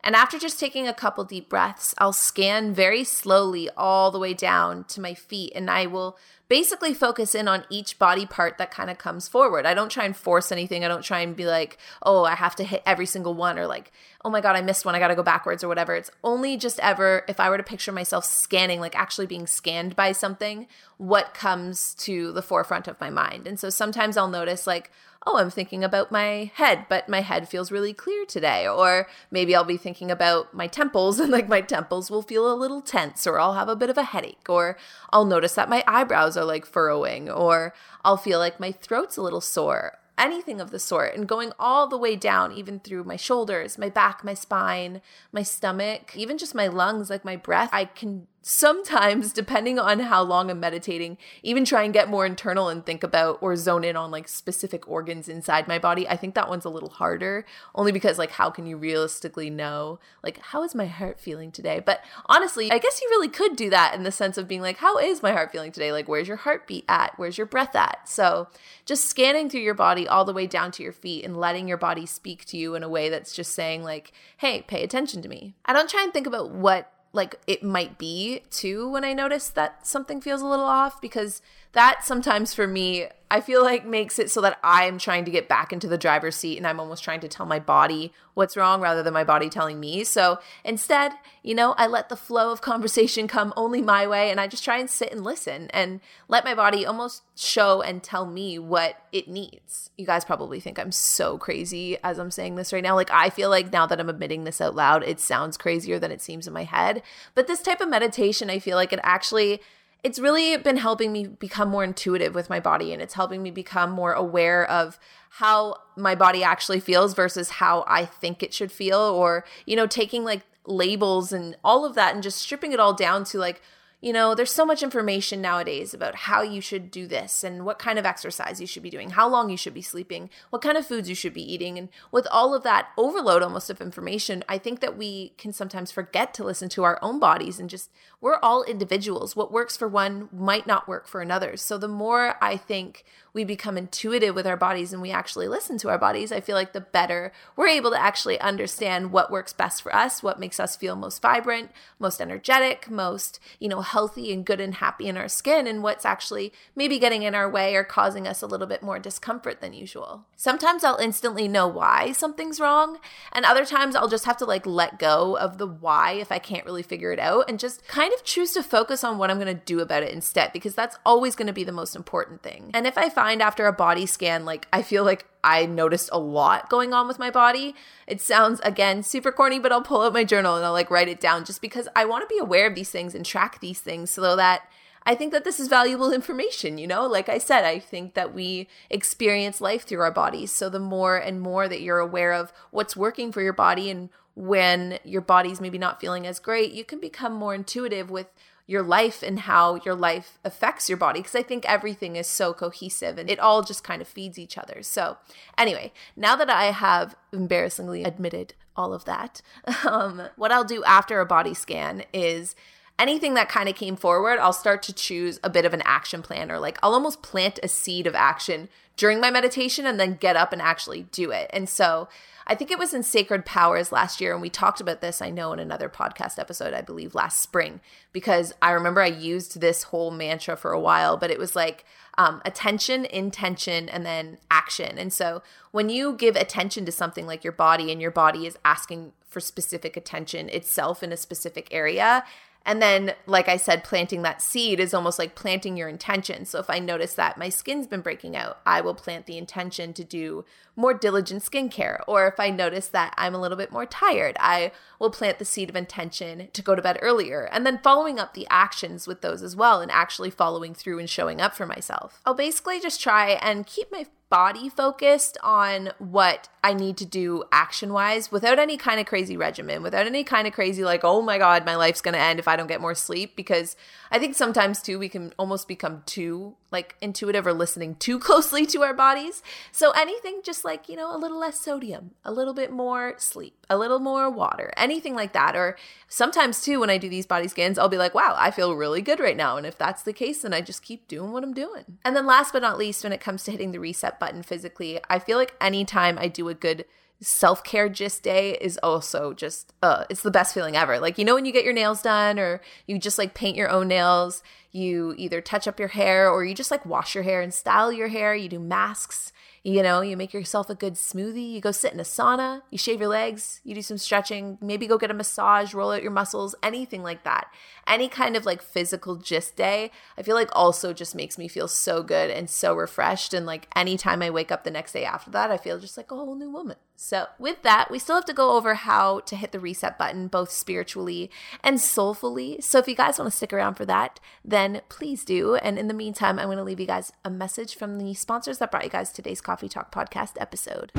and 0.07 0.15
after 0.15 0.39
just 0.39 0.61
taking 0.61 0.87
a 0.87 0.95
couple 0.95 1.25
deep 1.25 1.49
breaths, 1.49 1.93
I'll 1.99 2.13
scan 2.13 2.73
very 2.73 3.03
slowly 3.03 3.69
all 3.77 4.13
the 4.13 4.21
way 4.21 4.35
down 4.35 4.85
to 4.85 5.01
my 5.01 5.15
feet 5.15 5.51
and 5.53 5.69
I 5.69 5.87
will 5.87 6.17
basically 6.49 6.95
focus 6.95 7.35
in 7.35 7.49
on 7.49 7.65
each 7.71 7.99
body 7.99 8.25
part 8.25 8.57
that 8.59 8.71
kind 8.71 8.89
of 8.89 8.99
comes 8.99 9.27
forward. 9.27 9.67
I 9.67 9.75
don't 9.75 9.91
try 9.91 10.05
and 10.05 10.17
force 10.17 10.53
anything. 10.53 10.85
I 10.85 10.89
don't 10.89 11.03
try 11.03 11.23
and 11.23 11.35
be 11.35 11.45
like, 11.45 11.77
oh, 12.05 12.23
I 12.23 12.37
have 12.37 12.55
to 12.55 12.63
hit 12.63 12.85
every 12.87 13.07
single 13.07 13.35
one 13.35 13.59
or 13.59 13.67
like, 13.67 13.91
oh 14.25 14.31
my 14.31 14.41
God, 14.41 14.55
I 14.55 14.63
missed 14.63 14.85
one. 14.85 14.95
I 14.95 15.01
got 15.01 15.09
to 15.09 15.17
go 15.17 15.25
backwards 15.25 15.65
or 15.65 15.69
whatever. 15.69 15.97
It's 15.97 16.13
only 16.23 16.57
just 16.57 16.79
ever, 16.79 17.25
if 17.27 17.41
I 17.41 17.51
were 17.51 17.57
to 17.57 17.65
picture 17.65 17.91
myself 17.91 18.25
scanning, 18.25 18.79
like 18.79 18.97
actually 18.97 19.27
being 19.27 19.49
scanned 19.49 19.97
by 19.97 20.13
something, 20.13 20.69
what 20.99 21.35
comes 21.35 21.95
to 21.97 22.31
the 22.31 22.43
forefront 22.43 22.87
of 22.87 23.01
my 23.01 23.11
mind. 23.11 23.49
And 23.49 23.59
so 23.59 23.71
sometimes 23.71 24.17
I'll 24.17 24.29
notice 24.29 24.69
like, 24.69 24.93
oh, 25.27 25.39
I'm 25.39 25.51
thinking 25.51 25.83
about 25.83 26.13
my 26.13 26.53
head, 26.55 26.87
but 26.89 27.09
my 27.09 27.21
head 27.21 27.49
feels 27.49 27.73
really 27.73 27.93
clear 27.93 28.25
today. 28.25 28.69
Or 28.69 29.09
maybe 29.31 29.57
I'll 29.57 29.65
be 29.65 29.77
thinking 29.77 30.11
about 30.11 30.55
my 30.55 30.69
temples 30.69 31.19
and 31.21 31.31
like 31.31 31.49
my 31.49 31.61
temples 31.61 32.11
will 32.11 32.23
feel 32.23 32.51
a 32.51 32.55
little 32.55 32.81
tense, 32.81 33.27
or 33.27 33.39
I'll 33.39 33.55
have 33.55 33.69
a 33.69 33.77
bit 33.77 33.91
of 33.91 33.99
a 33.99 34.05
headache, 34.05 34.47
or 34.49 34.79
I'll 35.13 35.25
notice 35.25 35.55
that 35.55 35.69
my 35.69 35.83
eyebrows 35.87 36.37
are 36.37 36.45
like 36.45 36.65
furrowing, 36.65 37.29
or 37.29 37.75
I'll 38.05 38.17
feel 38.17 38.39
like 38.39 38.61
my 38.61 38.73
throat's 38.73 39.17
a 39.17 39.23
little 39.23 39.41
sore. 39.41 39.99
Anything 40.19 40.63
of 40.63 40.71
the 40.71 40.79
sort, 40.79 41.15
and 41.15 41.29
going 41.29 41.53
all 41.59 41.87
the 41.87 41.99
way 41.99 42.17
down, 42.17 42.51
even 42.51 42.81
through 42.81 43.05
my 43.05 43.17
shoulders, 43.17 43.77
my 43.77 43.91
back, 43.91 44.25
my 44.25 44.33
spine, 44.33 45.03
my 45.31 45.43
stomach, 45.43 46.17
even 46.17 46.39
just 46.39 46.55
my 46.55 46.69
lungs, 46.69 47.11
like 47.11 47.23
my 47.23 47.37
breath. 47.37 47.69
I 47.71 47.85
can 47.85 48.27
sometimes, 48.49 49.33
depending 49.33 49.77
on 49.77 49.99
how 49.99 50.23
long 50.23 50.53
I'm 50.53 50.61
meditating, 50.61 51.19
even 51.43 51.65
try 51.65 51.83
and 51.83 51.93
get 51.93 52.09
more 52.09 52.25
internal 52.25 52.69
and 52.69 52.87
think 52.87 53.03
about 53.03 53.39
or 53.41 53.57
zone 53.57 53.83
in 53.83 53.97
on 53.97 54.13
like 54.13 54.29
specific 54.29 54.89
organs 54.89 55.29
inside 55.29 55.67
my 55.67 55.81
body. 55.81 56.07
I 56.09 56.17
think 56.17 56.37
that 56.37 56.49
one's 56.49 56.65
a 56.65 56.71
little 56.71 56.91
harder, 56.91 57.45
only 57.75 57.91
because 57.91 58.19
like 58.19 58.31
how 58.31 58.51
can 58.51 58.65
you 58.65 58.77
realistically 58.77 59.51
know 59.51 59.99
like 60.23 60.39
how 60.39 60.63
is 60.63 60.77
my 60.77 60.87
heart 60.87 61.19
feeling 61.19 61.51
today? 61.51 61.83
But 61.85 62.05
honestly, 62.27 62.71
I 62.71 62.79
guess 62.79 63.01
you 63.03 63.09
really 63.11 63.29
could 63.29 63.57
do 63.57 63.69
that 63.71 63.97
in 63.97 64.05
the 64.05 64.13
sense 64.13 64.39
of 64.39 64.47
being 64.47 64.63
like, 64.63 64.77
how 64.77 64.97
is 64.97 65.25
my 65.25 65.33
heart 65.33 65.51
feeling 65.51 65.73
today? 65.73 65.91
Like 65.91 66.07
where's 66.07 66.29
your 66.29 66.37
heartbeat 66.37 66.85
at? 66.89 67.15
Where's 67.17 67.37
your 67.37 67.49
breath 67.49 67.75
at? 67.75 68.09
So 68.09 68.47
just 68.85 69.07
scanning 69.07 69.51
through 69.51 69.63
your 69.63 69.75
body 69.75 70.07
all 70.07 70.25
the 70.25 70.33
way 70.33 70.47
down 70.47 70.71
to 70.71 70.85
your 70.85 70.93
feet 70.93 71.25
and 71.25 71.37
letting 71.37 71.67
your 71.67 71.79
body 71.79 72.07
speak 72.07 72.45
to 72.45 72.57
you 72.57 72.77
in 72.77 72.85
a 72.85 72.89
way 72.89 73.09
that's 73.09 73.33
just 73.33 73.55
saying 73.55 73.83
like, 73.83 74.13
hey, 74.37 74.63
pay 74.63 74.85
attention 74.85 75.21
to 75.23 75.29
me. 75.29 75.57
I 75.65 75.73
don't 75.73 75.91
try 75.91 76.05
and 76.05 76.13
think 76.13 76.29
about 76.29 76.53
what 76.53 76.93
like 77.13 77.37
it 77.47 77.63
might 77.63 77.99
be 77.99 78.43
too 78.51 78.89
when 78.91 79.05
I 79.05 79.13
notice 79.13 79.49
that 79.51 79.87
something 79.87 80.21
feels 80.21 80.43
a 80.43 80.47
little 80.47 80.65
off 80.65 81.01
because 81.01 81.41
that 81.77 82.03
sometimes 82.07 82.55
for 82.55 82.67
me, 82.67 83.07
I 83.31 83.43
feel 83.43 83.63
like 83.63 83.85
makes 83.85 84.19
it 84.19 84.31
so 84.31 84.41
that 84.41 84.59
I'm 84.65 84.97
trying 84.97 85.27
to 85.27 85.31
get 85.31 85.47
back 85.47 85.75
into 85.75 85.89
the 85.89 85.99
driver's 85.99 86.37
seat 86.37 86.57
and 86.57 86.67
I'm 86.67 86.81
almost 86.81 87.05
trying 87.05 87.21
to 87.21 87.29
tell 87.29 87.45
my 87.45 87.59
body 87.59 88.15
what's 88.33 88.57
wrong 88.57 88.81
rather 88.81 89.03
than 89.03 89.13
my 89.13 89.25
body 89.25 89.51
telling 89.51 89.79
me. 89.79 90.03
So 90.05 90.39
instead, 90.65 91.13
you 91.43 91.55
know, 91.55 91.75
I 91.77 91.87
let 91.87 92.09
the 92.09 92.17
flow 92.17 92.51
of 92.51 92.61
conversation 92.63 93.29
come 93.29 93.53
only 93.59 93.83
my 93.83 94.07
way 94.07 94.31
and 94.31 94.41
I 94.41 94.47
just 94.47 94.65
try 94.65 94.79
and 94.79 94.89
sit 94.89 95.13
and 95.13 95.23
listen 95.23 95.69
and 95.75 96.01
let 96.29 96.47
my 96.47 96.55
body 96.55 96.87
almost 96.87 97.25
show 97.35 97.83
and 97.83 98.03
tell 98.03 98.25
me 98.25 98.59
what 98.59 98.97
it 99.13 99.29
needs. 99.29 99.91
You 99.99 100.07
guys 100.07 100.25
probably 100.25 100.61
think 100.61 100.79
I'm 100.79 100.93
so 100.93 101.37
crazy 101.37 101.99
as 102.03 102.19
I'm 102.19 102.31
saying 102.31 102.55
this 102.55 102.73
right 102.73 102.83
now. 102.83 102.95
Like, 102.95 103.11
I 103.11 103.29
feel 103.29 103.51
like 103.51 103.71
now 103.71 103.87
that 103.87 104.01
I'm 104.01 104.09
admitting 104.09 104.45
this 104.45 104.63
out 104.63 104.75
loud, 104.75 105.03
it 105.03 105.21
sounds 105.21 105.59
crazier 105.59 105.99
than 105.99 106.11
it 106.11 106.23
seems 106.23 106.47
in 106.47 106.55
my 106.55 106.65
head. 106.65 107.03
But 107.35 107.49
this 107.49 107.61
type 107.61 107.83
of 107.83 107.91
meditation, 107.91 108.49
I 108.49 108.61
feel 108.61 108.77
like 108.77 108.95
it 108.95 109.01
actually 109.03 109.61
it's 110.03 110.19
really 110.19 110.57
been 110.59 110.77
helping 110.77 111.13
me 111.13 111.27
become 111.27 111.69
more 111.69 111.85
intuitive 111.85 112.35
with 112.35 112.49
my 112.49 112.61
body 112.61 112.93
and 112.93 113.03
it's 113.03 113.15
helping 113.15 113.43
me 113.43 113.51
become 113.51 113.91
more 113.91 114.13
aware 114.13 114.69
of 114.71 114.99
how 115.31 115.77
my 115.97 116.15
body 116.15 116.43
actually 116.43 116.81
feels 116.81 117.13
versus 117.15 117.51
how 117.51 117.85
I 117.87 118.05
think 118.05 118.43
it 118.43 118.55
should 118.55 118.73
feel 118.73 118.99
or 118.99 119.45
you 119.67 119.77
know 119.77 119.87
taking 119.87 120.25
like 120.25 120.43
labels 120.65 121.33
and 121.33 121.57
all 121.63 121.85
of 121.85 121.95
that 121.95 122.15
and 122.15 122.23
just 122.23 122.39
stripping 122.39 122.73
it 122.73 122.81
all 122.81 122.93
down 122.93 123.25
to 123.25 123.39
like 123.39 123.61
you 124.01 124.13
know, 124.13 124.35
there's 124.35 124.53
so 124.53 124.67
much 124.67 124.83
information 124.83 125.41
nowadays 125.41 125.95
about 125.95 126.15
how 126.15 126.43
you 126.43 126.61
should 126.61 126.91
do 126.91 127.07
this 127.07 127.43
and 127.43 127.65
what 127.65 127.79
kind 127.79 127.99
of 127.99 128.05
exercise 128.05 128.61
you 128.61 128.67
should 128.67 128.83
be 128.83 128.91
doing, 128.91 129.11
how 129.11 129.27
long 129.27 129.49
you 129.49 129.57
should 129.57 129.73
be 129.73 129.83
sleeping, 129.83 130.29
what 130.51 130.61
kind 130.61 130.77
of 130.77 130.87
foods 130.87 131.09
you 131.09 131.15
should 131.15 131.33
be 131.33 131.53
eating. 131.53 131.79
And 131.79 131.89
with 132.13 132.27
all 132.31 132.55
of 132.55 132.63
that 132.63 132.89
overload 132.99 133.43
almost 133.43 133.71
of 133.71 133.81
information, 133.81 134.45
I 134.49 134.59
think 134.59 134.81
that 134.81 134.99
we 134.99 135.33
can 135.39 135.53
sometimes 135.53 135.91
forget 135.91 136.35
to 136.35 136.45
listen 136.45 136.69
to 136.71 136.85
our 136.85 136.99
own 137.01 137.19
bodies 137.19 137.59
and 137.59 137.71
just, 137.71 137.91
we're 138.21 138.39
all 138.43 138.65
individuals. 138.65 139.35
What 139.35 139.53
works 139.53 139.77
for 139.77 139.89
one 139.89 140.29
might 140.31 140.67
not 140.67 140.87
work 140.87 141.07
for 141.07 141.23
another. 141.23 141.57
So 141.57 141.79
the 141.79 141.89
more 141.89 142.37
I 142.43 142.57
think 142.59 143.05
we 143.33 143.45
become 143.45 143.77
intuitive 143.77 144.35
with 144.35 144.47
our 144.47 144.57
bodies 144.57 144.93
and 144.93 145.03
we 145.03 145.11
actually 145.11 145.49
listen 145.49 145.79
to 145.79 145.89
our 145.89 145.99
bodies, 145.99 146.33
I 146.33 146.41
feel 146.41 146.57
like 146.57 146.73
the 146.73 146.81
better 146.81 147.33
we're 147.55 147.69
able 147.69 147.91
to 147.91 148.01
actually 148.01 148.41
understand 148.41 149.13
what 149.13 149.31
works 149.31 149.53
best 149.53 149.83
for 149.83 149.95
us, 149.95 150.23
what 150.23 150.41
makes 150.41 150.59
us 150.59 150.77
feel 150.77 150.97
most 150.97 151.21
vibrant, 151.21 151.71
most 151.99 152.21
energetic, 152.21 152.91
most, 152.91 153.39
you 153.59 153.69
know, 153.69 153.83
healthy 153.87 154.33
and 154.33 154.45
good 154.45 154.61
and 154.61 154.75
happy 154.75 155.07
in 155.07 155.17
our 155.17 155.29
skin, 155.29 155.67
and 155.67 155.83
what's 155.83 156.05
actually 156.05 156.53
maybe 156.75 156.99
getting 156.99 157.23
in 157.23 157.35
our 157.35 157.49
way 157.49 157.75
or 157.77 157.85
causing 157.85 158.27
us 158.27 158.43
a 158.43 158.47
little 158.47 158.67
bit 158.67 158.83
more 158.83 158.99
discomfort 158.99 159.61
than 159.61 159.73
usual. 159.73 160.25
Sometimes 160.37 160.83
I'll 160.83 160.97
instantly 160.97 161.47
know 161.47 161.69
why 161.69 162.13
something's 162.13 162.59
wrong, 162.59 162.99
and 163.33 163.45
other 163.45 163.65
times 163.65 163.95
I'll 163.95 164.09
just 164.09 164.25
have 164.25 164.37
to 164.39 164.45
like 164.45 164.67
let 164.67 164.99
go 164.99 165.37
of 165.39 165.59
the 165.59 165.67
why 165.67 166.13
if 166.13 166.33
I 166.33 166.39
can't 166.39 166.67
really 166.67 166.83
figure 166.83 167.13
it 167.13 167.21
out 167.21 167.49
and 167.49 167.59
just 167.59 167.87
kind 167.87 168.13
of 168.13 168.25
choose 168.25 168.53
to 168.53 168.63
focus 168.63 169.05
on 169.05 169.19
what 169.19 169.31
I'm 169.31 169.39
going 169.39 169.55
to 169.57 169.65
do 169.65 169.81
about 169.81 170.03
it 170.03 170.13
instead 170.13 170.53
because 170.53 170.75
that's 170.75 170.97
always 171.07 171.37
going 171.37 171.47
to 171.47 171.53
be 171.53 171.65
the 171.65 171.73
most 171.73 171.95
important 171.95 172.43
thing. 172.43 172.71
And 172.75 172.87
if 172.87 172.99
I 172.99 173.09
find 173.09 173.27
find 173.27 173.43
after 173.43 173.67
a 173.67 173.73
body 173.73 174.07
scan, 174.07 174.45
like 174.45 174.67
I 174.73 174.83
feel 174.83 175.05
like 175.05 175.27
I 175.47 175.65
noticed 175.65 176.11
a 176.13 176.19
lot 176.19 176.69
going 176.69 176.93
on 176.93 177.07
with 177.07 177.21
my 177.21 177.31
body. 177.31 177.77
It 178.09 178.21
sounds 178.21 178.59
again 178.65 179.05
super 179.05 179.31
corny, 179.31 179.61
but 179.61 179.71
I'll 179.71 179.81
pull 179.81 180.03
out 180.03 180.13
my 180.13 180.25
journal 180.25 180.57
and 180.57 180.65
I'll 180.65 180.73
like 180.73 180.91
write 180.91 181.09
it 181.09 181.21
down 181.21 181.45
just 181.45 181.61
because 181.61 181.87
I 181.95 182.05
want 182.05 182.29
to 182.29 182.35
be 182.35 182.41
aware 182.41 182.67
of 182.67 182.75
these 182.75 182.91
things 182.91 183.15
and 183.15 183.25
track 183.25 183.61
these 183.61 183.81
things 183.81 184.11
so 184.11 184.35
that 184.35 184.69
I 185.05 185.15
think 185.15 185.31
that 185.33 185.45
this 185.45 185.61
is 185.61 185.69
valuable 185.69 186.13
information, 186.21 186.79
you 186.79 186.89
know? 186.89 187.07
Like 187.07 187.29
I 187.29 187.39
said, 187.39 187.65
I 187.65 187.79
think 187.79 188.15
that 188.15 188.35
we 188.35 188.67
experience 188.91 189.61
life 189.61 189.85
through 189.85 190.01
our 190.01 190.11
bodies. 190.11 190.51
So 190.51 190.69
the 190.69 190.81
more 190.81 191.17
and 191.17 191.41
more 191.41 191.69
that 191.69 191.81
you're 191.81 192.01
aware 192.01 192.33
of 192.33 192.53
what's 192.73 192.97
working 192.97 193.31
for 193.31 193.41
your 193.41 193.53
body 193.53 193.89
and 193.89 194.09
when 194.35 194.99
your 195.05 195.23
body's 195.23 195.61
maybe 195.61 195.79
not 195.79 196.01
feeling 196.01 196.27
as 196.27 196.41
great, 196.41 196.73
you 196.73 196.85
can 196.85 196.99
become 196.99 197.33
more 197.33 197.55
intuitive 197.55 198.11
with 198.11 198.27
your 198.67 198.83
life 198.83 199.23
and 199.23 199.41
how 199.41 199.77
your 199.85 199.95
life 199.95 200.39
affects 200.45 200.89
your 200.89 200.99
body 200.99 201.21
because 201.21 201.37
I 201.37 201.43
think 201.43 201.65
everything 201.67 202.17
is 202.17 202.27
so 202.27 202.53
cohesive 202.53 203.17
and 203.17 203.31
it 203.31 203.39
all 203.39 203.63
just 203.63 203.85
kind 203.85 204.03
of 204.03 204.09
feeds 204.09 204.39
each 204.39 204.59
other. 204.59 204.83
So, 204.83 205.19
anyway, 205.57 205.93
now 206.17 206.35
that 206.37 206.51
I 206.51 206.67
have 206.67 207.15
embarrassingly 207.33 208.03
admitted 208.03 208.55
all 208.77 208.93
of 208.93 209.05
that, 209.05 209.41
um, 209.89 210.23
what 210.37 210.51
I'll 210.51 210.65
do 210.65 210.83
after 210.85 211.21
a 211.21 211.27
body 211.27 211.55
scan 211.55 212.05
is 212.13 212.57
anything 212.99 213.35
that 213.35 213.49
kind 213.49 213.69
of 213.69 213.77
came 213.77 213.97
forward, 213.97 214.39
I'll 214.39 214.53
start 214.53 214.83
to 214.85 214.93
choose 214.93 215.39
a 215.45 215.51
bit 215.51 215.65
of 215.65 215.75
an 215.75 215.83
action 215.85 216.23
plan 216.23 216.51
or 216.51 216.59
like 216.59 216.79
I'll 216.83 216.95
almost 216.95 217.23
plant 217.23 217.61
a 217.63 217.69
seed 217.69 218.07
of 218.07 218.15
action 218.15 218.69
during 218.97 219.21
my 219.21 219.31
meditation 219.31 219.87
and 219.87 220.01
then 220.01 220.15
get 220.15 220.37
up 220.37 220.53
and 220.53 220.63
actually 220.63 221.03
do 221.13 221.31
it. 221.31 221.51
And 221.53 221.69
so 221.69 222.09
I 222.47 222.55
think 222.55 222.71
it 222.71 222.79
was 222.79 222.95
in 222.95 223.03
Sacred 223.03 223.45
Powers 223.45 223.91
last 223.91 224.21
year, 224.21 224.33
and 224.33 224.41
we 224.41 224.51
talked 224.51 224.81
about 224.81 225.01
this, 225.01 225.21
I 225.21 225.31
know, 225.31 225.53
in 225.53 225.59
another 225.59 225.89
podcast 225.89 226.39
episode, 226.39 226.75
I 226.75 226.81
believe 226.81 227.15
last 227.15 227.41
spring, 227.41 227.81
because 228.13 228.55
I 228.63 228.71
remember 228.71 229.03
I 229.03 229.07
used 229.07 229.61
this 229.61 229.85
whole 229.85 230.13
mantra 230.13 230.57
for 230.57 230.71
a 230.71 230.81
while, 230.81 231.17
but 231.17 231.31
it 231.31 231.41
was 231.41 231.57
like 231.57 231.85
um, 232.17 232.41
attention, 232.45 233.05
intention, 233.07 233.89
and 233.89 234.07
then 234.07 234.39
action. 234.49 234.97
And 234.97 235.13
so 235.13 235.43
when 235.73 235.89
you 235.89 236.15
give 236.15 236.37
attention 236.37 236.87
to 236.87 236.93
something 236.93 237.27
like 237.27 237.43
your 237.43 237.53
body, 237.53 237.91
and 237.91 238.01
your 238.01 238.13
body 238.13 238.47
is 238.47 238.57
asking 238.65 239.13
for 239.27 239.41
specific 239.41 239.97
attention 239.97 240.49
itself 240.49 241.03
in 241.03 241.13
a 241.13 241.17
specific 241.17 241.67
area, 241.73 242.25
and 242.67 242.83
then, 242.83 243.15
like 243.27 243.49
I 243.49 243.57
said, 243.57 243.85
planting 243.85 244.23
that 244.23 244.43
seed 244.43 244.81
is 244.81 244.93
almost 244.93 245.21
like 245.21 245.37
planting 245.37 245.77
your 245.77 245.89
intention. 245.89 246.45
So 246.45 246.59
if 246.59 246.69
I 246.69 246.81
notice 246.81 247.15
that 247.15 247.39
my 247.39 247.49
skin's 247.49 247.87
been 247.87 248.01
breaking 248.01 248.37
out, 248.37 248.59
I 248.67 248.81
will 248.81 248.95
plant 248.95 249.27
the 249.27 249.39
intention 249.39 249.93
to 249.93 250.03
do 250.03 250.45
more 250.75 250.93
diligent 250.93 251.45
skincare. 251.45 252.01
Or 252.09 252.27
if 252.27 252.41
I 252.41 252.51
notice 252.51 252.89
that 252.89 253.15
I'm 253.17 253.37
a 253.37 253.41
little 253.41 253.57
bit 253.57 253.71
more 253.71 253.87
tired, 253.87 254.37
I 254.41 254.73
will 254.99 255.11
plant 255.11 255.39
the 255.39 255.45
seed 255.45 255.71
of 255.71 255.77
intention 255.77 256.49
to 256.53 256.63
go 256.63 256.75
to 256.75 256.83
bed 256.83 256.99
earlier. 257.01 257.49
And 257.53 257.65
then 257.65 257.79
following 257.85 258.19
up 258.19 258.35
the 258.35 258.49
actions 258.51 259.07
with 259.07 259.21
those 259.21 259.43
as 259.43 259.55
well 259.55 259.81
and 259.81 259.91
actually 259.93 260.31
following 260.31 260.75
through 260.75 260.99
and 260.99 261.09
showing 261.09 261.41
up 261.41 261.55
for 261.55 261.67
myself. 261.67 262.21
I'll 262.27 262.35
basically 262.35 262.81
just 262.81 263.01
try 263.01 263.31
and 263.31 263.65
keep 263.65 263.93
my 263.93 264.07
body 264.29 264.69
focused 264.69 265.39
on 265.43 265.91
what 265.99 266.49
I 266.65 266.75
need 266.75 266.97
to 266.99 267.05
do 267.05 267.45
action 267.53 267.93
wise 267.93 268.33
without 268.33 268.59
any 268.59 268.77
kind 268.77 268.99
of 268.99 269.07
crazy 269.07 269.37
regimen, 269.37 269.83
without 269.83 270.07
any 270.07 270.25
kind 270.25 270.47
of 270.47 270.53
crazy, 270.53 270.83
like, 270.83 271.03
oh 271.05 271.23
my 271.23 271.39
God, 271.39 271.65
my 271.65 271.77
life's 271.77 272.01
going 272.01 272.15
to 272.15 272.21
end 272.21 272.39
if 272.39 272.49
I 272.49 272.57
don't 272.57 272.67
get 272.67 272.81
more 272.81 272.95
sleep. 272.95 273.37
Because 273.37 273.77
I 274.11 274.19
think 274.19 274.35
sometimes 274.35 274.83
too, 274.83 274.99
we 274.99 275.09
can 275.09 275.33
almost 275.39 275.69
become 275.69 276.03
too 276.07 276.57
like 276.71 276.97
intuitive 277.01 277.47
or 277.47 277.53
listening 277.53 277.95
too 277.97 278.19
closely 278.27 278.67
to 278.67 278.83
our 278.83 278.95
bodies. 278.95 279.43
So 279.73 279.91
anything 279.93 280.41
just 280.45 280.65
like, 280.65 280.89
you 280.89 280.97
know, 280.97 281.15
a 281.15 281.19
little 281.19 281.39
less 281.39 281.61
sodium, 281.61 282.13
a 282.25 282.33
little 282.33 282.55
bit 282.55 282.71
more 282.71 283.15
sleep, 283.19 283.67
a 283.71 283.79
little 283.79 283.99
more 283.99 284.31
water, 284.31 284.73
anything 284.77 285.15
like 285.15 285.33
that. 285.33 285.57
Or 285.57 285.77
sometimes 286.09 286.63
too, 286.63 286.81
when 286.81 286.91
I 286.91 286.99
do 286.99 287.09
these 287.09 287.27
body 287.27 287.49
scans, 287.49 287.79
I'll 287.79 287.89
be 287.89 287.99
like, 287.99 288.15
wow, 288.15 288.35
I 288.37 288.51
feel 288.51 288.75
really 288.75 289.03
good 289.03 289.21
right 289.21 289.37
now. 289.37 289.57
And 289.57 289.67
if 289.67 289.79
that's 289.79 290.03
the 290.03 290.13
case, 290.13 290.43
then 290.43 290.55
I 290.55 290.61
just 290.61 290.83
keep 290.83 291.09
doing 291.09 291.33
what 291.33 291.45
I'm 291.45 291.55
doing. 291.55 291.99
And 292.05 292.17
then 292.17 292.27
last 292.27 292.53
but 292.53 292.63
not 292.63 292.79
least, 292.79 293.05
when 293.05 293.13
it 293.13 293.21
comes 293.21 293.45
to 293.45 293.51
hitting 293.51 293.73
the 293.73 293.81
reset 293.81 294.19
button 294.19 294.43
physically, 294.43 295.01
I 295.09 295.19
feel 295.19 295.39
like 295.39 295.55
anytime 295.61 296.19
I 296.19 296.29
do 296.29 296.49
a 296.49 296.55
good 296.55 296.85
self-care 297.21 297.89
gist 297.89 298.23
day 298.23 298.59
is 298.61 298.79
also 298.83 299.33
just 299.33 299.73
uh 299.83 300.05
it's 300.11 300.21
the 300.21 300.31
best 300.31 300.53
feeling 300.53 300.77
ever 300.77 301.01
like 301.01 301.17
you 301.17 301.25
know 301.25 301.35
when 301.35 301.47
you 301.47 301.53
get 301.53 301.65
your 301.65 301.73
nails 301.73 302.03
done 302.03 302.39
or 302.39 302.61
you 302.87 302.99
just 302.99 303.17
like 303.17 303.33
paint 303.33 303.57
your 303.57 303.71
own 303.71 303.89
nails 303.89 304.43
you 304.77 305.15
either 305.17 305.41
touch 305.41 305.67
up 305.67 305.79
your 305.79 305.89
hair 305.89 306.31
or 306.31 306.45
you 306.45 306.55
just 306.55 306.71
like 306.71 306.87
wash 306.87 307.15
your 307.15 307.25
hair 307.25 307.41
and 307.41 307.53
style 307.53 307.93
your 307.93 308.09
hair 308.09 308.35
you 308.35 308.49
do 308.49 308.61
masks 308.61 309.33
you 309.67 309.83
know, 309.83 310.01
you 310.01 310.17
make 310.17 310.33
yourself 310.33 310.71
a 310.71 310.77
good 310.77 310.95
smoothie, 310.95 311.51
you 311.51 311.61
go 311.61 311.73
sit 311.73 311.93
in 311.93 311.99
a 311.99 312.05
sauna, 312.05 312.63
you 312.71 312.79
shave 312.79 313.01
your 313.01 313.09
legs, 313.09 313.61
you 313.65 313.75
do 313.75 313.83
some 313.83 313.99
stretching, 313.99 314.59
maybe 314.61 314.87
go 314.87 314.97
get 314.97 315.11
a 315.11 315.15
massage, 315.15 315.75
roll 315.75 315.91
out 315.91 316.05
your 316.05 316.13
muscles, 316.13 316.55
anything 316.63 317.03
like 317.03 317.25
that. 317.25 317.49
Any 317.85 318.09
kind 318.09 318.37
of 318.37 318.47
like 318.47 318.63
physical 318.63 319.17
gist 319.17 319.57
day, 319.57 319.91
I 320.17 320.23
feel 320.23 320.37
like 320.37 320.51
also 320.53 320.93
just 320.93 321.17
makes 321.17 321.37
me 321.37 321.49
feel 321.49 321.67
so 321.67 322.05
good 322.05 322.31
and 322.31 322.49
so 322.49 322.77
refreshed. 322.77 323.35
And 323.35 323.45
like 323.45 323.67
anytime 323.75 324.23
I 324.23 324.31
wake 324.31 324.53
up 324.53 324.63
the 324.63 324.71
next 324.71 324.93
day 324.93 325.05
after 325.05 325.33
that, 325.33 325.51
I 325.51 325.57
feel 325.57 325.81
just 325.81 325.97
like 325.97 326.13
a 326.13 326.15
whole 326.15 326.37
new 326.37 326.51
woman. 326.51 326.77
So, 326.99 327.27
with 327.39 327.63
that, 327.63 327.91
we 327.91 327.99
still 327.99 328.15
have 328.15 328.25
to 328.25 328.33
go 328.33 328.57
over 328.57 328.75
how 328.75 329.21
to 329.21 329.37
hit 329.37 329.53
the 329.53 329.61
reset 329.61 329.99
button, 329.99 330.29
both 330.29 330.51
spiritually 330.51 331.31
and 331.63 331.79
soulfully. 331.79 332.59
So, 332.63 332.79
if 332.79 332.89
you 332.89 332.97
guys 332.97 333.19
want 333.19 333.31
to 333.31 333.37
stick 333.37 333.53
around 333.53 333.75
for 333.75 333.85
that, 333.85 334.19
then 334.43 334.81
please 334.89 335.23
do. 335.23 335.57
And 335.57 335.79
in 335.79 335.89
the 335.89 335.95
meantime, 335.95 336.39
I'm 336.39 336.47
going 336.47 336.57
to 336.57 336.65
leave 336.65 336.81
you 336.81 336.87
guys 336.87 337.13
a 337.23 337.29
message 337.29 337.77
from 337.77 337.99
the 337.99 338.15
sponsors 338.15 338.59
that 338.59 338.71
brought 338.71 338.85
you 338.85 338.91
guys 338.91 339.13
today's 339.13 339.43
Coffee 339.43 339.56
Talk 339.69 339.93
podcast 339.93 340.33
episode. 340.39 340.93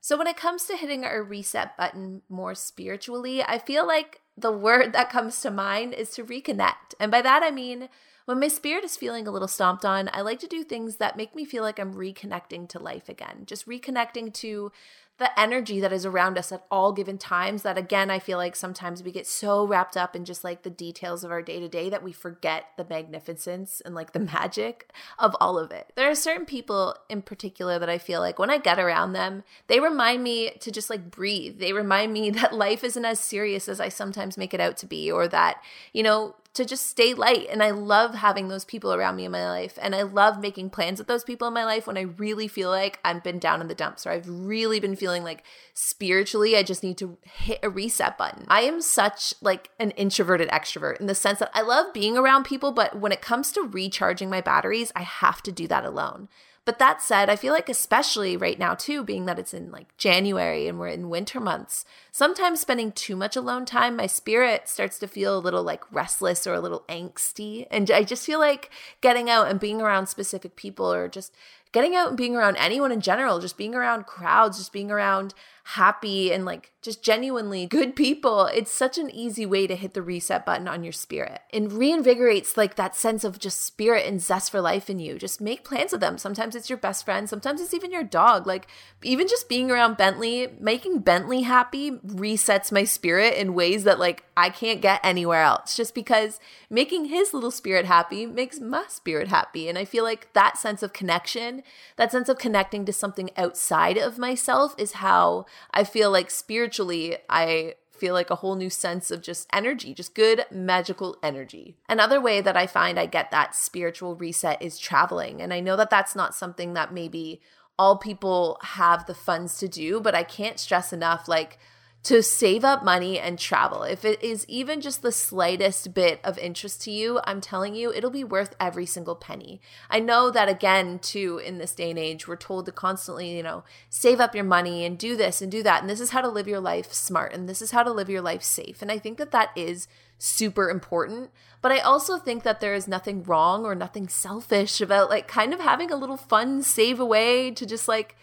So, 0.00 0.18
when 0.18 0.26
it 0.26 0.36
comes 0.36 0.64
to 0.64 0.76
hitting 0.76 1.04
our 1.04 1.22
reset 1.22 1.76
button 1.76 2.22
more 2.28 2.54
spiritually, 2.56 3.42
I 3.42 3.58
feel 3.58 3.86
like 3.86 4.20
the 4.36 4.50
word 4.50 4.92
that 4.92 5.10
comes 5.10 5.40
to 5.42 5.50
mind 5.50 5.94
is 5.94 6.10
to 6.10 6.24
reconnect. 6.24 6.94
And 6.98 7.10
by 7.10 7.22
that, 7.22 7.42
I 7.44 7.52
mean, 7.52 7.88
When 8.24 8.38
my 8.38 8.48
spirit 8.48 8.84
is 8.84 8.96
feeling 8.96 9.26
a 9.26 9.32
little 9.32 9.48
stomped 9.48 9.84
on, 9.84 10.08
I 10.12 10.20
like 10.20 10.38
to 10.40 10.46
do 10.46 10.62
things 10.62 10.96
that 10.96 11.16
make 11.16 11.34
me 11.34 11.44
feel 11.44 11.64
like 11.64 11.80
I'm 11.80 11.94
reconnecting 11.94 12.68
to 12.68 12.78
life 12.78 13.08
again, 13.08 13.42
just 13.46 13.66
reconnecting 13.66 14.32
to 14.34 14.70
the 15.18 15.38
energy 15.38 15.80
that 15.80 15.92
is 15.92 16.06
around 16.06 16.38
us 16.38 16.50
at 16.52 16.64
all 16.70 16.92
given 16.92 17.18
times 17.18 17.62
that 17.62 17.78
again 17.78 18.10
i 18.10 18.18
feel 18.18 18.38
like 18.38 18.56
sometimes 18.56 19.02
we 19.02 19.12
get 19.12 19.26
so 19.26 19.64
wrapped 19.64 19.96
up 19.96 20.16
in 20.16 20.24
just 20.24 20.42
like 20.42 20.62
the 20.62 20.70
details 20.70 21.22
of 21.22 21.30
our 21.30 21.42
day 21.42 21.60
to 21.60 21.68
day 21.68 21.88
that 21.90 22.02
we 22.02 22.12
forget 22.12 22.66
the 22.76 22.86
magnificence 22.88 23.80
and 23.84 23.94
like 23.94 24.12
the 24.12 24.20
magic 24.32 24.90
of 25.18 25.36
all 25.40 25.58
of 25.58 25.70
it. 25.70 25.92
There 25.96 26.10
are 26.10 26.14
certain 26.14 26.46
people 26.46 26.96
in 27.08 27.22
particular 27.22 27.78
that 27.78 27.88
i 27.88 27.98
feel 27.98 28.20
like 28.20 28.38
when 28.38 28.50
i 28.50 28.58
get 28.58 28.78
around 28.78 29.12
them 29.12 29.44
they 29.66 29.80
remind 29.80 30.22
me 30.22 30.52
to 30.60 30.70
just 30.70 30.90
like 30.90 31.10
breathe. 31.10 31.58
They 31.58 31.72
remind 31.72 32.12
me 32.12 32.30
that 32.42 32.54
life 32.54 32.84
isn't 32.84 33.04
as 33.04 33.20
serious 33.20 33.68
as 33.68 33.80
i 33.80 33.88
sometimes 33.88 34.38
make 34.38 34.54
it 34.54 34.60
out 34.60 34.76
to 34.78 34.86
be 34.86 35.10
or 35.10 35.28
that 35.28 35.62
you 35.92 36.02
know 36.02 36.34
to 36.54 36.64
just 36.66 36.86
stay 36.86 37.14
light. 37.14 37.46
And 37.50 37.62
I 37.62 37.70
love 37.70 38.14
having 38.14 38.48
those 38.48 38.64
people 38.64 38.92
around 38.92 39.16
me 39.16 39.24
in 39.24 39.32
my 39.32 39.48
life. 39.48 39.78
And 39.80 39.94
I 39.94 40.02
love 40.02 40.38
making 40.38 40.70
plans 40.70 40.98
with 40.98 41.08
those 41.08 41.24
people 41.24 41.48
in 41.48 41.54
my 41.54 41.64
life 41.64 41.86
when 41.86 41.96
I 41.96 42.02
really 42.02 42.46
feel 42.46 42.68
like 42.68 43.00
I've 43.04 43.22
been 43.22 43.38
down 43.38 43.60
in 43.60 43.68
the 43.68 43.74
dumps 43.74 44.06
or 44.06 44.10
I've 44.10 44.28
really 44.28 44.78
been 44.78 44.96
feeling 44.96 45.24
like 45.24 45.44
spiritually 45.72 46.56
I 46.56 46.62
just 46.62 46.82
need 46.82 46.98
to 46.98 47.16
hit 47.22 47.60
a 47.62 47.70
reset 47.70 48.18
button. 48.18 48.44
I 48.48 48.62
am 48.62 48.82
such 48.82 49.32
like 49.40 49.70
an 49.78 49.92
introverted 49.92 50.50
extrovert 50.50 51.00
in 51.00 51.06
the 51.06 51.14
sense 51.14 51.38
that 51.38 51.50
I 51.54 51.62
love 51.62 51.94
being 51.94 52.18
around 52.18 52.44
people, 52.44 52.72
but 52.72 52.98
when 52.98 53.12
it 53.12 53.22
comes 53.22 53.50
to 53.52 53.62
recharging 53.62 54.28
my 54.28 54.42
batteries, 54.42 54.92
I 54.94 55.02
have 55.02 55.42
to 55.44 55.52
do 55.52 55.66
that 55.68 55.86
alone. 55.86 56.28
But 56.64 56.78
that 56.78 57.02
said, 57.02 57.28
I 57.28 57.34
feel 57.34 57.52
like, 57.52 57.68
especially 57.68 58.36
right 58.36 58.58
now, 58.58 58.74
too, 58.74 59.02
being 59.02 59.26
that 59.26 59.38
it's 59.38 59.52
in 59.52 59.72
like 59.72 59.96
January 59.96 60.68
and 60.68 60.78
we're 60.78 60.88
in 60.88 61.08
winter 61.08 61.40
months, 61.40 61.84
sometimes 62.12 62.60
spending 62.60 62.92
too 62.92 63.16
much 63.16 63.34
alone 63.34 63.64
time, 63.64 63.96
my 63.96 64.06
spirit 64.06 64.68
starts 64.68 64.98
to 65.00 65.08
feel 65.08 65.36
a 65.36 65.40
little 65.40 65.64
like 65.64 65.82
restless 65.92 66.46
or 66.46 66.54
a 66.54 66.60
little 66.60 66.84
angsty. 66.88 67.66
And 67.68 67.90
I 67.90 68.04
just 68.04 68.24
feel 68.24 68.38
like 68.38 68.70
getting 69.00 69.28
out 69.28 69.48
and 69.48 69.58
being 69.58 69.82
around 69.82 70.06
specific 70.06 70.54
people 70.54 70.92
or 70.92 71.08
just 71.08 71.34
getting 71.72 71.96
out 71.96 72.08
and 72.08 72.16
being 72.16 72.36
around 72.36 72.56
anyone 72.58 72.92
in 72.92 73.00
general, 73.00 73.40
just 73.40 73.56
being 73.56 73.74
around 73.74 74.06
crowds, 74.06 74.58
just 74.58 74.72
being 74.72 74.90
around 74.90 75.34
happy 75.64 76.32
and 76.32 76.44
like 76.44 76.72
just 76.82 77.02
genuinely 77.02 77.64
good 77.66 77.94
people, 77.94 78.46
it's 78.46 78.72
such 78.72 78.98
an 78.98 79.08
easy 79.10 79.46
way 79.46 79.68
to 79.68 79.76
hit 79.76 79.94
the 79.94 80.02
reset 80.02 80.44
button 80.44 80.66
on 80.66 80.82
your 80.82 80.92
spirit 80.92 81.40
and 81.52 81.70
reinvigorates 81.70 82.56
like 82.56 82.74
that 82.74 82.96
sense 82.96 83.22
of 83.22 83.38
just 83.38 83.60
spirit 83.60 84.04
and 84.04 84.20
zest 84.20 84.50
for 84.50 84.60
life 84.60 84.90
in 84.90 84.98
you. 84.98 85.16
Just 85.16 85.40
make 85.40 85.64
plans 85.64 85.92
with 85.92 86.00
them. 86.00 86.18
Sometimes 86.18 86.56
it's 86.56 86.68
your 86.68 86.78
best 86.78 87.04
friend, 87.04 87.28
sometimes 87.28 87.60
it's 87.60 87.72
even 87.72 87.92
your 87.92 88.02
dog. 88.02 88.46
Like 88.46 88.66
even 89.02 89.28
just 89.28 89.48
being 89.48 89.70
around 89.70 89.96
Bentley, 89.96 90.48
making 90.58 91.00
Bentley 91.00 91.42
happy 91.42 91.92
resets 91.92 92.72
my 92.72 92.82
spirit 92.82 93.34
in 93.34 93.54
ways 93.54 93.84
that 93.84 94.00
like 94.00 94.24
I 94.36 94.50
can't 94.50 94.80
get 94.80 95.00
anywhere 95.04 95.42
else 95.42 95.76
just 95.76 95.94
because 95.94 96.40
making 96.68 97.04
his 97.04 97.32
little 97.32 97.52
spirit 97.52 97.86
happy 97.86 98.26
makes 98.26 98.58
my 98.58 98.84
spirit 98.88 99.28
happy. 99.28 99.68
And 99.68 99.78
I 99.78 99.84
feel 99.84 100.02
like 100.02 100.32
that 100.32 100.58
sense 100.58 100.82
of 100.82 100.92
connection, 100.92 101.62
that 101.96 102.10
sense 102.10 102.28
of 102.28 102.38
connecting 102.38 102.84
to 102.86 102.92
something 102.92 103.30
outside 103.36 103.96
of 103.96 104.18
myself 104.18 104.74
is 104.76 104.94
how 104.94 105.46
I 105.72 105.84
feel 105.84 106.10
like 106.10 106.30
spiritually, 106.30 107.18
I 107.28 107.74
feel 107.90 108.14
like 108.14 108.30
a 108.30 108.36
whole 108.36 108.56
new 108.56 108.70
sense 108.70 109.10
of 109.10 109.22
just 109.22 109.46
energy, 109.52 109.94
just 109.94 110.14
good 110.14 110.44
magical 110.50 111.16
energy. 111.22 111.76
Another 111.88 112.20
way 112.20 112.40
that 112.40 112.56
I 112.56 112.66
find 112.66 112.98
I 112.98 113.06
get 113.06 113.30
that 113.30 113.54
spiritual 113.54 114.16
reset 114.16 114.60
is 114.60 114.78
traveling. 114.78 115.40
And 115.40 115.54
I 115.54 115.60
know 115.60 115.76
that 115.76 115.90
that's 115.90 116.16
not 116.16 116.34
something 116.34 116.74
that 116.74 116.92
maybe 116.92 117.40
all 117.78 117.96
people 117.96 118.58
have 118.62 119.06
the 119.06 119.14
funds 119.14 119.56
to 119.58 119.68
do, 119.68 120.00
but 120.00 120.14
I 120.14 120.24
can't 120.24 120.58
stress 120.58 120.92
enough 120.92 121.28
like 121.28 121.58
to 122.04 122.20
save 122.20 122.64
up 122.64 122.82
money 122.82 123.18
and 123.18 123.38
travel. 123.38 123.84
If 123.84 124.04
it 124.04 124.22
is 124.22 124.44
even 124.48 124.80
just 124.80 125.02
the 125.02 125.12
slightest 125.12 125.94
bit 125.94 126.20
of 126.24 126.36
interest 126.38 126.82
to 126.82 126.90
you, 126.90 127.20
I'm 127.24 127.40
telling 127.40 127.76
you, 127.76 127.92
it'll 127.92 128.10
be 128.10 128.24
worth 128.24 128.56
every 128.58 128.86
single 128.86 129.14
penny. 129.14 129.60
I 129.88 130.00
know 130.00 130.28
that 130.30 130.48
again, 130.48 130.98
too, 130.98 131.38
in 131.38 131.58
this 131.58 131.74
day 131.74 131.90
and 131.90 131.98
age, 131.98 132.26
we're 132.26 132.36
told 132.36 132.66
to 132.66 132.72
constantly, 132.72 133.36
you 133.36 133.42
know, 133.42 133.62
save 133.88 134.18
up 134.18 134.34
your 134.34 134.44
money 134.44 134.84
and 134.84 134.98
do 134.98 135.16
this 135.16 135.40
and 135.40 135.50
do 135.50 135.62
that. 135.62 135.80
And 135.80 135.88
this 135.88 136.00
is 136.00 136.10
how 136.10 136.20
to 136.20 136.28
live 136.28 136.48
your 136.48 136.60
life 136.60 136.92
smart 136.92 137.32
and 137.32 137.48
this 137.48 137.62
is 137.62 137.70
how 137.70 137.84
to 137.84 137.92
live 137.92 138.10
your 138.10 138.22
life 138.22 138.42
safe. 138.42 138.82
And 138.82 138.90
I 138.90 138.98
think 138.98 139.18
that 139.18 139.30
that 139.30 139.50
is 139.54 139.86
super 140.18 140.70
important. 140.70 141.30
But 141.60 141.70
I 141.70 141.78
also 141.78 142.18
think 142.18 142.42
that 142.42 142.60
there 142.60 142.74
is 142.74 142.88
nothing 142.88 143.22
wrong 143.22 143.64
or 143.64 143.76
nothing 143.76 144.08
selfish 144.08 144.80
about 144.80 145.08
like 145.08 145.28
kind 145.28 145.54
of 145.54 145.60
having 145.60 145.92
a 145.92 145.96
little 145.96 146.16
fun 146.16 146.62
save 146.62 146.98
away 146.98 147.52
to 147.52 147.64
just 147.64 147.86
like, 147.86 148.16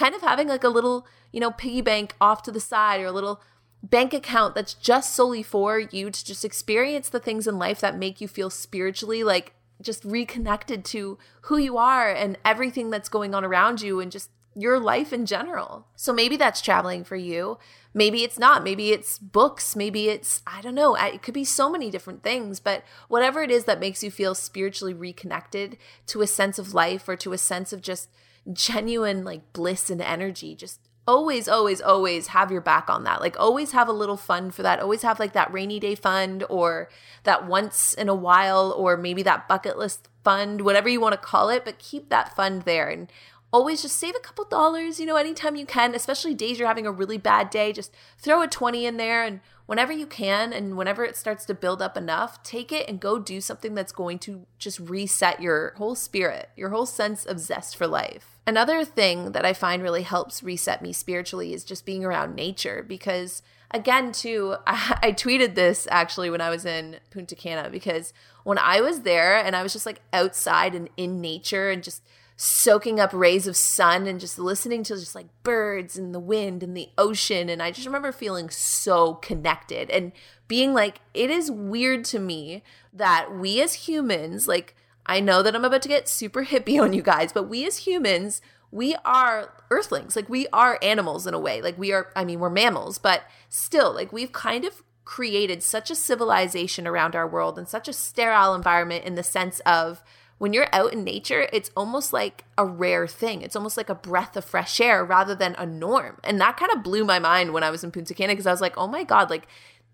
kind 0.00 0.14
of 0.14 0.22
having 0.22 0.48
like 0.48 0.64
a 0.64 0.68
little, 0.68 1.06
you 1.30 1.40
know, 1.40 1.50
piggy 1.50 1.82
bank 1.82 2.14
off 2.22 2.42
to 2.42 2.50
the 2.50 2.58
side 2.58 3.02
or 3.02 3.06
a 3.06 3.12
little 3.12 3.42
bank 3.82 4.14
account 4.14 4.54
that's 4.54 4.72
just 4.72 5.14
solely 5.14 5.42
for 5.42 5.78
you 5.78 6.10
to 6.10 6.24
just 6.24 6.42
experience 6.42 7.10
the 7.10 7.20
things 7.20 7.46
in 7.46 7.58
life 7.58 7.80
that 7.80 7.98
make 7.98 8.18
you 8.18 8.26
feel 8.26 8.48
spiritually 8.48 9.22
like 9.22 9.52
just 9.82 10.02
reconnected 10.04 10.86
to 10.86 11.18
who 11.42 11.58
you 11.58 11.76
are 11.76 12.10
and 12.10 12.38
everything 12.46 12.88
that's 12.88 13.10
going 13.10 13.34
on 13.34 13.44
around 13.44 13.82
you 13.82 14.00
and 14.00 14.10
just 14.10 14.30
your 14.54 14.80
life 14.80 15.12
in 15.12 15.26
general. 15.26 15.86
So 15.96 16.14
maybe 16.14 16.36
that's 16.36 16.62
traveling 16.62 17.04
for 17.04 17.16
you. 17.16 17.58
Maybe 17.92 18.24
it's 18.24 18.38
not. 18.38 18.64
Maybe 18.64 18.92
it's 18.92 19.18
books. 19.18 19.76
Maybe 19.76 20.08
it's, 20.08 20.42
I 20.46 20.62
don't 20.62 20.74
know. 20.74 20.94
It 20.94 21.22
could 21.22 21.34
be 21.34 21.44
so 21.44 21.70
many 21.70 21.90
different 21.90 22.22
things. 22.22 22.58
But 22.58 22.84
whatever 23.08 23.42
it 23.42 23.50
is 23.50 23.64
that 23.64 23.80
makes 23.80 24.02
you 24.02 24.10
feel 24.10 24.34
spiritually 24.34 24.94
reconnected 24.94 25.76
to 26.06 26.22
a 26.22 26.26
sense 26.26 26.58
of 26.58 26.74
life 26.74 27.08
or 27.08 27.16
to 27.16 27.32
a 27.32 27.38
sense 27.38 27.72
of 27.72 27.82
just 27.82 28.08
genuine 28.52 29.24
like 29.24 29.52
bliss 29.52 29.90
and 29.90 30.00
energy 30.00 30.54
just 30.54 30.80
always 31.06 31.48
always 31.48 31.80
always 31.80 32.28
have 32.28 32.50
your 32.50 32.60
back 32.60 32.88
on 32.88 33.04
that. 33.04 33.20
Like 33.20 33.38
always 33.38 33.72
have 33.72 33.88
a 33.88 33.92
little 33.92 34.16
fun 34.16 34.50
for 34.50 34.62
that. 34.62 34.80
Always 34.80 35.02
have 35.02 35.18
like 35.18 35.32
that 35.32 35.52
rainy 35.52 35.80
day 35.80 35.94
fund 35.94 36.44
or 36.48 36.88
that 37.24 37.46
once 37.46 37.94
in 37.94 38.08
a 38.08 38.14
while 38.14 38.72
or 38.76 38.96
maybe 38.96 39.22
that 39.24 39.48
bucket 39.48 39.76
list 39.76 40.08
fund 40.22 40.60
whatever 40.60 40.88
you 40.88 41.00
want 41.00 41.12
to 41.14 41.18
call 41.18 41.48
it 41.48 41.64
but 41.64 41.78
keep 41.78 42.10
that 42.10 42.36
fund 42.36 42.62
there 42.62 42.88
and 42.88 43.10
always 43.52 43.82
just 43.82 43.96
save 43.96 44.14
a 44.14 44.20
couple 44.20 44.44
dollars 44.44 45.00
you 45.00 45.06
know 45.06 45.16
anytime 45.16 45.56
you 45.56 45.66
can 45.66 45.94
especially 45.94 46.34
days 46.34 46.58
you're 46.58 46.68
having 46.68 46.86
a 46.86 46.92
really 46.92 47.18
bad 47.18 47.50
day 47.50 47.72
just 47.72 47.92
throw 48.18 48.42
a 48.42 48.48
20 48.48 48.86
in 48.86 48.96
there 48.96 49.24
and 49.24 49.40
whenever 49.70 49.92
you 49.92 50.04
can 50.04 50.52
and 50.52 50.76
whenever 50.76 51.04
it 51.04 51.16
starts 51.16 51.44
to 51.44 51.54
build 51.54 51.80
up 51.80 51.96
enough, 51.96 52.42
take 52.42 52.72
it 52.72 52.88
and 52.88 52.98
go 52.98 53.20
do 53.20 53.40
something 53.40 53.72
that's 53.72 53.92
going 53.92 54.18
to 54.18 54.44
just 54.58 54.80
reset 54.80 55.40
your 55.40 55.74
whole 55.76 55.94
spirit, 55.94 56.50
your 56.56 56.70
whole 56.70 56.86
sense 56.86 57.24
of 57.24 57.38
zest 57.38 57.76
for 57.76 57.86
life. 57.86 58.36
Another 58.48 58.84
thing 58.84 59.30
that 59.30 59.44
I 59.44 59.52
find 59.52 59.80
really 59.80 60.02
helps 60.02 60.42
reset 60.42 60.82
me 60.82 60.92
spiritually 60.92 61.54
is 61.54 61.62
just 61.62 61.86
being 61.86 62.04
around 62.04 62.34
nature 62.34 62.84
because 62.88 63.42
again 63.70 64.10
too 64.10 64.56
I, 64.66 64.98
I, 65.04 65.12
tweeted 65.12 65.54
this 65.54 65.86
actually 65.92 66.28
when 66.28 66.40
i 66.40 66.50
was 66.50 66.64
in 66.64 66.96
punta 67.12 67.36
cana 67.36 67.70
because 67.70 68.12
when 68.42 68.58
i 68.58 68.80
was 68.80 69.02
there 69.02 69.36
and 69.36 69.54
i 69.54 69.62
was 69.62 69.72
just 69.72 69.86
like 69.86 70.00
outside 70.12 70.74
and 70.74 70.90
in 70.96 71.20
nature 71.20 71.70
and 71.70 71.80
just 71.80 72.02
soaking 72.42 72.98
up 72.98 73.12
rays 73.12 73.46
of 73.46 73.54
sun 73.54 74.06
and 74.06 74.18
just 74.18 74.38
listening 74.38 74.82
to 74.82 74.94
just 74.94 75.14
like 75.14 75.26
birds 75.42 75.98
and 75.98 76.14
the 76.14 76.18
wind 76.18 76.62
and 76.62 76.74
the 76.74 76.88
ocean. 76.96 77.50
And 77.50 77.62
I 77.62 77.70
just 77.70 77.84
remember 77.84 78.12
feeling 78.12 78.48
so 78.48 79.16
connected 79.16 79.90
and 79.90 80.12
being 80.48 80.72
like, 80.72 81.02
it 81.12 81.28
is 81.28 81.50
weird 81.50 82.02
to 82.06 82.18
me 82.18 82.62
that 82.94 83.30
we 83.30 83.60
as 83.60 83.74
humans, 83.74 84.48
like, 84.48 84.74
I 85.04 85.20
know 85.20 85.42
that 85.42 85.54
I'm 85.54 85.66
about 85.66 85.82
to 85.82 85.88
get 85.88 86.08
super 86.08 86.46
hippie 86.46 86.80
on 86.82 86.94
you 86.94 87.02
guys, 87.02 87.30
but 87.30 87.42
we 87.42 87.66
as 87.66 87.78
humans, 87.78 88.40
we 88.70 88.96
are 89.04 89.52
earthlings. 89.70 90.16
Like, 90.16 90.30
we 90.30 90.46
are 90.50 90.78
animals 90.80 91.26
in 91.26 91.34
a 91.34 91.38
way. 91.38 91.60
Like, 91.60 91.76
we 91.76 91.92
are, 91.92 92.10
I 92.16 92.24
mean, 92.24 92.40
we're 92.40 92.48
mammals, 92.48 92.96
but 92.96 93.24
still, 93.50 93.92
like, 93.92 94.14
we've 94.14 94.32
kind 94.32 94.64
of 94.64 94.82
created 95.04 95.62
such 95.62 95.90
a 95.90 95.94
civilization 95.94 96.86
around 96.86 97.14
our 97.14 97.28
world 97.28 97.58
and 97.58 97.68
such 97.68 97.86
a 97.86 97.92
sterile 97.92 98.54
environment 98.54 99.04
in 99.04 99.14
the 99.14 99.22
sense 99.22 99.60
of, 99.66 100.02
when 100.40 100.54
you're 100.54 100.68
out 100.72 100.94
in 100.94 101.04
nature, 101.04 101.50
it's 101.52 101.70
almost 101.76 102.14
like 102.14 102.46
a 102.56 102.64
rare 102.64 103.06
thing. 103.06 103.42
It's 103.42 103.54
almost 103.54 103.76
like 103.76 103.90
a 103.90 103.94
breath 103.94 104.38
of 104.38 104.44
fresh 104.46 104.80
air 104.80 105.04
rather 105.04 105.34
than 105.34 105.54
a 105.58 105.66
norm. 105.66 106.18
And 106.24 106.40
that 106.40 106.56
kind 106.56 106.72
of 106.72 106.82
blew 106.82 107.04
my 107.04 107.18
mind 107.18 107.52
when 107.52 107.62
I 107.62 107.68
was 107.68 107.84
in 107.84 107.90
Punta 107.90 108.14
Cana 108.14 108.32
because 108.32 108.46
I 108.46 108.50
was 108.50 108.62
like, 108.62 108.78
oh 108.78 108.86
my 108.86 109.04
God, 109.04 109.28
like 109.28 109.46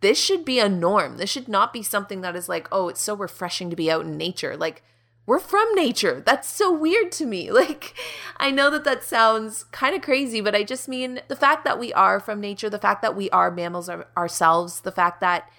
this 0.02 0.20
should 0.20 0.44
be 0.44 0.60
a 0.60 0.68
norm. 0.68 1.16
This 1.16 1.30
should 1.30 1.48
not 1.48 1.72
be 1.72 1.82
something 1.82 2.20
that 2.20 2.36
is 2.36 2.48
like, 2.48 2.68
oh, 2.70 2.88
it's 2.88 3.02
so 3.02 3.16
refreshing 3.16 3.70
to 3.70 3.76
be 3.76 3.90
out 3.90 4.04
in 4.04 4.16
nature. 4.16 4.56
Like, 4.56 4.84
we're 5.26 5.40
from 5.40 5.66
nature. 5.74 6.22
That's 6.24 6.48
so 6.48 6.72
weird 6.72 7.10
to 7.12 7.26
me. 7.26 7.50
Like, 7.56 7.94
I 8.36 8.52
know 8.52 8.70
that 8.70 8.84
that 8.84 9.02
sounds 9.02 9.64
kind 9.72 9.96
of 9.96 10.02
crazy, 10.02 10.40
but 10.40 10.54
I 10.54 10.62
just 10.62 10.86
mean 10.86 11.22
the 11.26 11.34
fact 11.34 11.64
that 11.64 11.80
we 11.80 11.92
are 11.92 12.20
from 12.20 12.40
nature, 12.40 12.70
the 12.70 12.78
fact 12.78 13.02
that 13.02 13.16
we 13.16 13.28
are 13.30 13.50
mammals 13.50 13.90
ourselves, 14.16 14.82
the 14.82 14.92
fact 14.92 15.20
that 15.22 15.50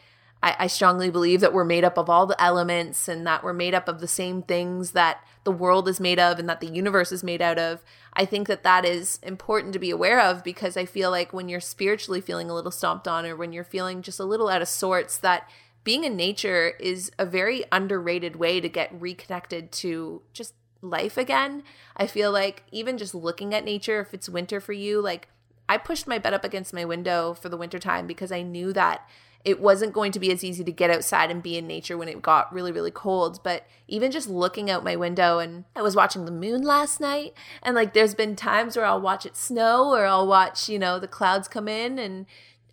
I, 0.42 0.56
I 0.60 0.68
strongly 0.68 1.10
believe 1.10 1.42
that 1.42 1.54
we're 1.54 1.66
made 1.66 1.84
up 1.84 1.98
of 1.98 2.10
all 2.10 2.26
the 2.26 2.42
elements 2.42 3.08
and 3.08 3.26
that 3.26 3.44
we're 3.44 3.54
made 3.54 3.74
up 3.74 3.88
of 3.88 4.00
the 4.00 4.08
same 4.08 4.42
things 4.44 4.92
that 4.92 5.24
the 5.44 5.52
world 5.52 5.88
is 5.88 6.00
made 6.00 6.20
of 6.20 6.40
and 6.40 6.48
that 6.50 6.60
the 6.60 6.68
universe 6.68 7.12
is 7.12 7.24
made 7.24 7.42
out 7.42 7.58
of. 7.58 7.84
I 8.14 8.26
think 8.26 8.48
that 8.48 8.64
that 8.64 8.86
is 8.86 9.20
important 9.24 9.74
to 9.74 9.80
be 9.80 9.90
aware 9.90 10.20
of 10.20 10.44
because 10.44 10.78
I 10.78 10.86
feel 10.86 11.10
like 11.10 11.34
when 11.34 11.50
you're 11.50 11.60
spiritually 11.60 12.22
feeling 12.22 12.50
a 12.50 12.54
little 12.54 12.72
stomped 12.72 13.08
on 13.08 13.26
or 13.26 13.36
when 13.36 13.54
you're 13.54 13.64
feeling 13.64 14.02
just 14.02 14.20
a 14.20 14.26
little 14.26 14.50
out 14.50 14.62
of 14.62 14.68
sorts, 14.68 15.18
that 15.20 15.50
being 15.84 16.04
in 16.04 16.16
nature 16.16 16.74
is 16.80 17.12
a 17.18 17.26
very 17.26 17.64
underrated 17.72 18.36
way 18.36 18.60
to 18.60 18.68
get 18.68 18.92
reconnected 19.00 19.72
to 19.72 20.22
just 20.34 20.54
life 20.82 21.18
again. 21.18 21.64
I 21.96 22.08
feel 22.08 22.32
like 22.32 22.64
even 22.72 22.98
just 22.98 23.16
looking 23.16 23.54
at 23.54 23.66
nature, 23.66 24.02
if 24.02 24.14
it's 24.14 24.30
winter 24.30 24.60
for 24.60 24.74
you, 24.74 25.02
like 25.02 25.30
I 25.70 25.78
pushed 25.78 26.08
my 26.08 26.20
bed 26.20 26.34
up 26.34 26.44
against 26.44 26.74
my 26.74 26.86
window 26.86 27.34
for 27.34 27.50
the 27.50 27.58
winter 27.58 27.80
time 27.80 28.08
because 28.08 28.32
I 28.32 28.42
knew 28.42 28.74
that 28.74 29.08
it 29.48 29.62
wasn't 29.62 29.94
going 29.94 30.12
to 30.12 30.20
be 30.20 30.30
as 30.30 30.44
easy 30.44 30.62
to 30.62 30.72
get 30.74 30.90
outside 30.90 31.32
and 31.32 31.42
be 31.42 31.58
in 31.58 31.66
nature 31.66 31.98
when 31.98 32.10
it 32.10 32.22
got 32.22 32.54
really, 32.54 32.74
really 32.74 32.92
cold. 32.92 33.42
But 33.44 33.66
even 33.88 34.12
just 34.12 34.28
looking 34.28 34.70
out 34.70 34.84
my 34.84 34.98
window 34.98 35.40
and 35.40 35.64
I 35.74 35.82
was 35.82 35.96
watching 35.96 36.26
the 36.26 36.32
moon 36.32 36.64
last 36.64 37.00
night, 37.00 37.34
and 37.64 37.74
like 37.74 37.94
there's 37.94 38.14
been 38.14 38.36
times 38.36 38.76
where 38.76 38.86
I'll 38.86 39.00
watch 39.00 39.26
it 39.26 39.38
snow 39.38 39.94
or 39.94 40.06
I'll 40.06 40.28
watch, 40.28 40.68
you 40.68 40.78
know, 40.78 41.00
the 41.00 41.08
clouds 41.08 41.48
come 41.48 41.70
in 41.70 41.98
and 41.98 42.26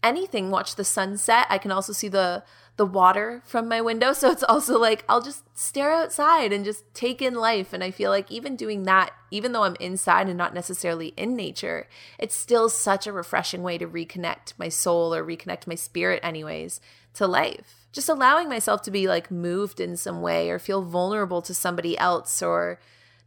anything, 0.02 0.50
watch 0.50 0.74
the 0.74 0.82
sunset. 0.82 1.46
I 1.48 1.58
can 1.58 1.70
also 1.70 1.92
see 1.92 2.08
the 2.08 2.42
the 2.76 2.87
water 2.87 3.40
from 3.44 3.68
my 3.68 3.80
window. 3.80 4.12
So 4.12 4.30
it's 4.30 4.42
also 4.42 4.78
like 4.78 5.04
I'll 5.08 5.22
just 5.22 5.44
stare 5.56 5.92
outside 5.92 6.52
and 6.52 6.64
just 6.64 6.92
take 6.94 7.22
in 7.22 7.34
life. 7.34 7.72
And 7.72 7.84
I 7.84 7.90
feel 7.90 8.10
like 8.10 8.30
even 8.30 8.56
doing 8.56 8.82
that, 8.84 9.10
even 9.30 9.52
though 9.52 9.62
I'm 9.62 9.76
inside 9.78 10.28
and 10.28 10.37
not 10.38 10.54
necessarily 10.54 11.08
in 11.16 11.37
nature, 11.37 11.88
it's 12.18 12.34
still 12.34 12.68
such 12.68 13.06
a 13.06 13.12
refreshing 13.12 13.62
way 13.62 13.78
to 13.78 13.87
reconnect 13.87 14.54
my 14.58 14.68
soul 14.68 15.14
or 15.14 15.24
reconnect 15.24 15.66
my 15.66 15.76
spirit, 15.76 16.20
anyways, 16.22 16.80
to 17.14 17.26
life. 17.26 17.87
Just 17.92 18.08
allowing 18.08 18.48
myself 18.48 18.82
to 18.82 18.90
be 18.90 19.06
like 19.06 19.30
moved 19.30 19.78
in 19.78 19.96
some 19.96 20.20
way 20.20 20.50
or 20.50 20.58
feel 20.58 20.82
vulnerable 20.82 21.42
to 21.42 21.54
somebody 21.54 21.96
else 21.96 22.42
or 22.42 22.80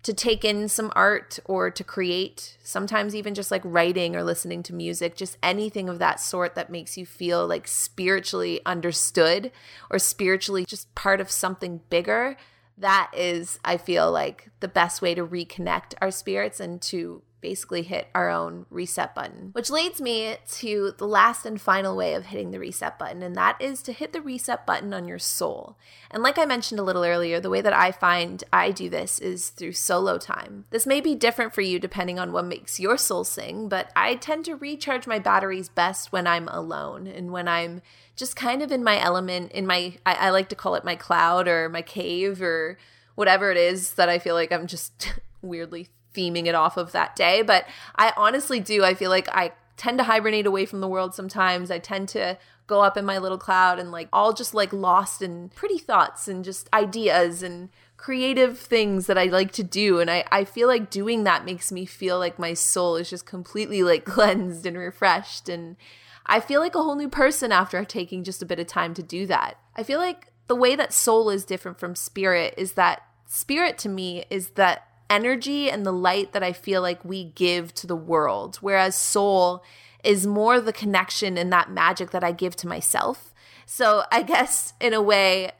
to 0.03 0.13
take 0.13 0.45
in 0.45 0.69
some 0.69 0.91
art 0.95 1.39
or 1.45 1.69
to 1.69 1.83
create, 1.83 2.57
sometimes 2.63 3.15
even 3.15 3.33
just 3.33 3.51
like 3.51 3.61
writing 3.65 4.15
or 4.15 4.23
listening 4.23 4.63
to 4.63 4.73
music, 4.73 5.15
just 5.15 5.37
anything 5.43 5.89
of 5.89 5.99
that 5.99 6.19
sort 6.19 6.55
that 6.55 6.69
makes 6.69 6.97
you 6.97 7.05
feel 7.05 7.45
like 7.45 7.67
spiritually 7.67 8.61
understood 8.65 9.51
or 9.89 9.99
spiritually 9.99 10.65
just 10.65 10.93
part 10.95 11.19
of 11.19 11.29
something 11.29 11.81
bigger. 11.89 12.37
That 12.77 13.11
is, 13.15 13.59
I 13.65 13.77
feel 13.77 14.11
like, 14.11 14.49
the 14.59 14.67
best 14.67 15.01
way 15.01 15.15
to 15.15 15.25
reconnect 15.25 15.95
our 15.99 16.11
spirits 16.11 16.59
and 16.59 16.81
to 16.83 17.23
basically 17.41 17.83
hit 17.83 18.07
our 18.15 18.29
own 18.29 18.65
reset 18.69 19.13
button. 19.13 19.49
Which 19.53 19.69
leads 19.69 20.01
me 20.01 20.35
to 20.53 20.93
the 20.97 21.07
last 21.07 21.45
and 21.45 21.59
final 21.59 21.95
way 21.95 22.13
of 22.13 22.27
hitting 22.27 22.51
the 22.51 22.59
reset 22.59 22.97
button, 22.97 23.21
and 23.21 23.35
that 23.35 23.61
is 23.61 23.81
to 23.83 23.93
hit 23.93 24.13
the 24.13 24.21
reset 24.21 24.65
button 24.65 24.93
on 24.93 25.07
your 25.07 25.19
soul. 25.19 25.77
And 26.09 26.23
like 26.23 26.37
I 26.37 26.45
mentioned 26.45 26.79
a 26.79 26.83
little 26.83 27.03
earlier, 27.03 27.39
the 27.39 27.49
way 27.49 27.61
that 27.61 27.73
I 27.73 27.91
find 27.91 28.43
I 28.51 28.71
do 28.71 28.89
this 28.89 29.19
is 29.19 29.49
through 29.49 29.73
solo 29.73 30.17
time. 30.17 30.65
This 30.69 30.87
may 30.87 31.01
be 31.01 31.15
different 31.15 31.53
for 31.53 31.61
you 31.61 31.79
depending 31.79 32.19
on 32.19 32.31
what 32.31 32.45
makes 32.45 32.79
your 32.79 32.97
soul 32.97 33.23
sing, 33.23 33.69
but 33.69 33.91
I 33.95 34.15
tend 34.15 34.45
to 34.45 34.55
recharge 34.55 35.07
my 35.07 35.19
batteries 35.19 35.69
best 35.69 36.11
when 36.11 36.27
I'm 36.27 36.47
alone 36.47 37.07
and 37.07 37.31
when 37.31 37.47
I'm 37.47 37.81
just 38.15 38.35
kind 38.35 38.61
of 38.61 38.71
in 38.71 38.83
my 38.83 38.99
element, 38.99 39.51
in 39.51 39.67
my, 39.67 39.93
I, 40.05 40.13
I 40.15 40.29
like 40.31 40.49
to 40.49 40.55
call 40.55 40.75
it 40.75 40.83
my 40.83 40.95
cloud 40.95 41.47
or 41.47 41.69
my 41.69 41.83
cave 41.83 42.41
or 42.41 42.77
whatever 43.15 43.51
it 43.51 43.57
is 43.57 43.93
that 43.93 44.09
I 44.09 44.19
feel 44.19 44.35
like 44.35 44.51
I'm 44.51 44.67
just 44.67 45.13
weirdly 45.41 45.89
theming 46.17 46.47
it 46.47 46.55
off 46.55 46.77
of 46.77 46.91
that 46.91 47.15
day. 47.15 47.41
But 47.41 47.65
I 47.95 48.13
honestly 48.17 48.59
do. 48.59 48.83
I 48.83 48.93
feel 48.93 49.11
like 49.11 49.29
I 49.29 49.51
tend 49.77 49.99
to 49.99 50.03
hibernate 50.05 50.47
away 50.47 50.65
from 50.65 50.81
the 50.81 50.87
world 50.87 51.13
sometimes. 51.13 51.69
I 51.69 51.79
tend 51.79 52.09
to 52.09 52.37
go 52.65 52.81
up 52.81 52.97
in 52.97 53.05
my 53.05 53.17
little 53.17 53.37
cloud 53.37 53.79
and 53.79 53.91
like 53.91 54.09
all 54.11 54.33
just 54.33 54.53
like 54.53 54.73
lost 54.73 55.21
in 55.21 55.49
pretty 55.49 55.77
thoughts 55.77 56.27
and 56.27 56.43
just 56.43 56.67
ideas 56.73 57.41
and 57.41 57.69
creative 57.95 58.59
things 58.59 59.07
that 59.07 59.17
I 59.17 59.25
like 59.25 59.51
to 59.53 59.63
do. 59.63 59.99
And 59.99 60.11
I, 60.11 60.25
I 60.31 60.43
feel 60.43 60.67
like 60.67 60.89
doing 60.89 61.23
that 61.23 61.45
makes 61.45 61.71
me 61.71 61.85
feel 61.85 62.19
like 62.19 62.37
my 62.37 62.53
soul 62.53 62.95
is 62.95 63.09
just 63.09 63.25
completely 63.25 63.83
like 63.83 64.05
cleansed 64.05 64.65
and 64.65 64.77
refreshed. 64.77 65.47
And 65.47 65.77
I 66.25 66.39
feel 66.39 66.59
like 66.59 66.75
a 66.75 66.83
whole 66.83 66.95
new 66.95 67.09
person 67.09 67.51
after 67.51 67.83
taking 67.85 68.23
just 68.23 68.41
a 68.41 68.45
bit 68.45 68.59
of 68.59 68.67
time 68.67 68.93
to 68.95 69.03
do 69.03 69.25
that. 69.27 69.57
I 69.75 69.83
feel 69.83 69.99
like 69.99 70.27
the 70.47 70.55
way 70.55 70.75
that 70.75 70.93
soul 70.93 71.29
is 71.29 71.45
different 71.45 71.79
from 71.79 71.95
spirit 71.95 72.53
is 72.57 72.73
that 72.73 73.01
spirit 73.25 73.77
to 73.79 73.89
me 73.89 74.25
is 74.29 74.49
that 74.51 74.86
energy 75.09 75.69
and 75.69 75.85
the 75.85 75.91
light 75.91 76.33
that 76.33 76.43
I 76.43 76.53
feel 76.53 76.81
like 76.81 77.03
we 77.03 77.25
give 77.25 77.73
to 77.75 77.87
the 77.87 77.95
world, 77.95 78.57
whereas 78.61 78.95
soul 78.95 79.63
is 80.03 80.27
more 80.27 80.59
the 80.59 80.73
connection 80.73 81.37
and 81.37 81.51
that 81.51 81.71
magic 81.71 82.11
that 82.11 82.23
I 82.23 82.31
give 82.31 82.55
to 82.57 82.67
myself. 82.67 83.33
So 83.65 84.03
I 84.11 84.21
guess 84.23 84.73
in 84.79 84.93
a 84.93 85.01
way, 85.01 85.51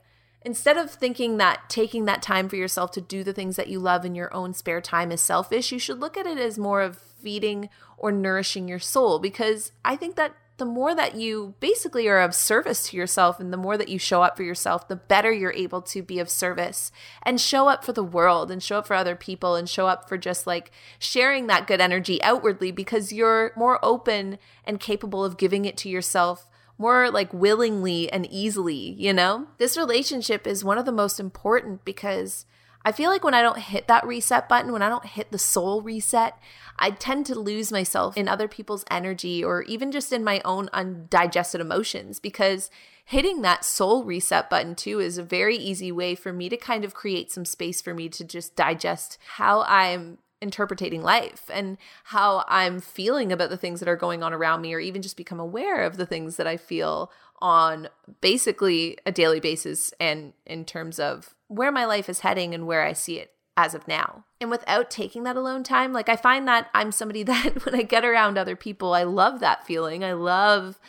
instead 0.42 0.78
of 0.78 0.92
thinking 0.92 1.38
that 1.38 1.70
taking 1.70 2.06
that 2.06 2.22
time 2.22 2.48
for 2.50 2.56
yourself 2.56 2.92
to 2.92 3.02
do 3.02 3.24
the 3.24 3.34
things 3.34 3.56
that 3.56 3.68
you 3.68 3.80
love 3.80 4.06
in 4.06 4.16
your 4.16 4.34
own 4.34 4.54
spare 4.54 4.82
time 4.82 5.12
is 5.12 5.22
selfish, 5.22 5.72
you 5.72 5.80
should 5.80 6.00
look 6.00 6.18
at 6.18 6.26
it 6.26 6.38
as 6.38 6.58
more 6.58 6.82
of 6.82 6.98
feeding 6.98 7.70
or 7.98 8.12
nourishing 8.12 8.68
your 8.68 8.80
soul 8.80 9.20
because 9.20 9.72
I 9.84 9.96
think 9.96 10.16
that 10.16 10.36
the 10.58 10.66
more 10.66 10.96
that 10.96 11.16
you 11.16 11.54
basically 11.60 12.08
are 12.08 12.20
of 12.20 12.34
service 12.34 12.90
to 12.90 12.98
yourself 12.98 13.40
and 13.40 13.54
the 13.54 13.58
more 13.58 13.78
that 13.78 13.90
you 13.90 14.00
show 14.00 14.24
up 14.24 14.36
for 14.36 14.44
yourself, 14.44 14.88
the 14.88 14.96
better 14.96 15.32
you're 15.32 15.54
able 15.54 15.82
to 15.84 16.02
be 16.02 16.20
of 16.20 16.30
service 16.30 16.92
and 17.22 17.40
show 17.40 17.68
up 17.68 17.84
for 17.86 17.94
the 17.94 18.04
world 18.04 18.50
and 18.50 18.62
show 18.62 18.80
up 18.80 18.88
for 18.88 18.96
other 18.96 19.16
people 19.16 19.56
and 19.56 19.70
show 19.70 19.88
up 19.88 20.10
for 20.10 20.18
just 20.18 20.48
like 20.48 20.72
sharing 20.98 21.46
that 21.48 21.68
good 21.68 21.80
energy 21.80 22.22
outwardly 22.24 22.72
because 22.72 23.14
you're 23.14 23.52
more 23.56 23.80
open 23.84 24.40
and 24.66 24.80
capable 24.80 25.24
of 25.24 25.38
giving 25.38 25.66
it 25.66 25.78
to 25.78 25.90
yourself 25.90 26.50
more 26.80 27.10
like 27.10 27.34
willingly 27.34 28.12
and 28.12 28.28
easily, 28.32 28.96
you 28.98 29.14
know? 29.14 29.48
This 29.58 29.78
relationship 29.78 30.46
is 30.46 30.64
one 30.64 30.78
of 30.78 30.86
the 30.86 30.92
most 30.92 31.20
important 31.20 31.86
because 31.86 32.46
I 32.88 32.94
feel 32.94 33.10
like 33.10 33.26
when 33.26 33.34
I 33.34 33.42
don't 33.42 33.60
hit 33.60 33.90
that 33.90 34.08
reset 34.08 34.48
button, 34.48 34.72
when 34.72 34.82
I 34.82 34.88
don't 34.88 35.06
hit 35.06 35.30
the 35.30 35.38
soul 35.38 35.82
reset, 35.82 36.40
I 36.80 36.92
tend 36.92 37.26
to 37.26 37.38
lose 37.38 37.70
myself 37.70 38.16
in 38.16 38.30
other 38.30 38.48
people's 38.48 38.86
energy 38.90 39.44
or 39.44 39.64
even 39.64 39.92
just 39.92 40.14
in 40.14 40.24
my 40.24 40.42
own 40.46 40.70
undigested 40.72 41.60
emotions 41.60 42.22
because 42.22 42.72
hitting 43.04 43.42
that 43.42 43.66
soul 43.66 44.06
reset 44.06 44.50
button 44.50 44.74
too 44.74 45.02
is 45.02 45.18
a 45.18 45.24
very 45.24 45.58
easy 45.58 45.92
way 45.92 46.16
for 46.16 46.32
me 46.32 46.48
to 46.48 46.56
kind 46.56 46.86
of 46.86 46.94
create 46.94 47.30
some 47.30 47.44
space 47.44 47.82
for 47.82 47.94
me 47.94 48.08
to 48.08 48.24
just 48.24 48.56
digest 48.56 49.18
how 49.36 49.64
I'm 49.64 50.20
interpreting 50.42 51.02
life 51.02 51.50
and 51.54 51.78
how 52.06 52.46
I'm 52.48 52.80
feeling 52.80 53.34
about 53.34 53.50
the 53.50 53.58
things 53.58 53.82
that 53.82 53.90
are 53.90 53.98
going 53.98 54.24
on 54.24 54.34
around 54.34 54.62
me, 54.62 54.74
or 54.74 54.80
even 54.80 55.02
just 55.02 55.18
become 55.18 55.42
aware 55.42 55.84
of 55.84 55.98
the 55.98 56.06
things 56.06 56.38
that 56.38 56.48
I 56.48 56.56
feel 56.56 57.12
on 57.40 57.90
basically 58.22 58.98
a 59.06 59.12
daily 59.12 59.40
basis 59.40 59.94
and 60.00 60.34
in 60.46 60.66
terms 60.66 61.00
of 61.00 61.36
where 61.48 61.72
my 61.72 61.86
life 61.86 62.10
is 62.10 62.22
heading 62.22 62.54
and 62.54 62.68
where 62.68 62.84
I 62.84 62.94
see 62.94 63.20
it 63.20 63.32
as 63.56 63.74
of 63.74 63.88
now. 63.88 64.24
And 64.40 64.50
without 64.50 64.90
taking 64.90 65.24
that 65.24 65.36
alone 65.36 65.64
time, 65.64 65.94
like 65.94 66.10
I 66.10 66.16
find 66.16 66.48
that 66.48 66.70
I'm 66.74 66.92
somebody 66.92 67.24
that 67.24 67.66
when 67.66 67.76
I 67.76 67.84
get 67.84 68.06
around 68.06 68.38
other 68.38 68.56
people, 68.56 68.94
I 68.94 69.04
love 69.04 69.40
that 69.40 69.66
feeling. 69.66 70.04
I 70.04 70.14
love 70.14 70.80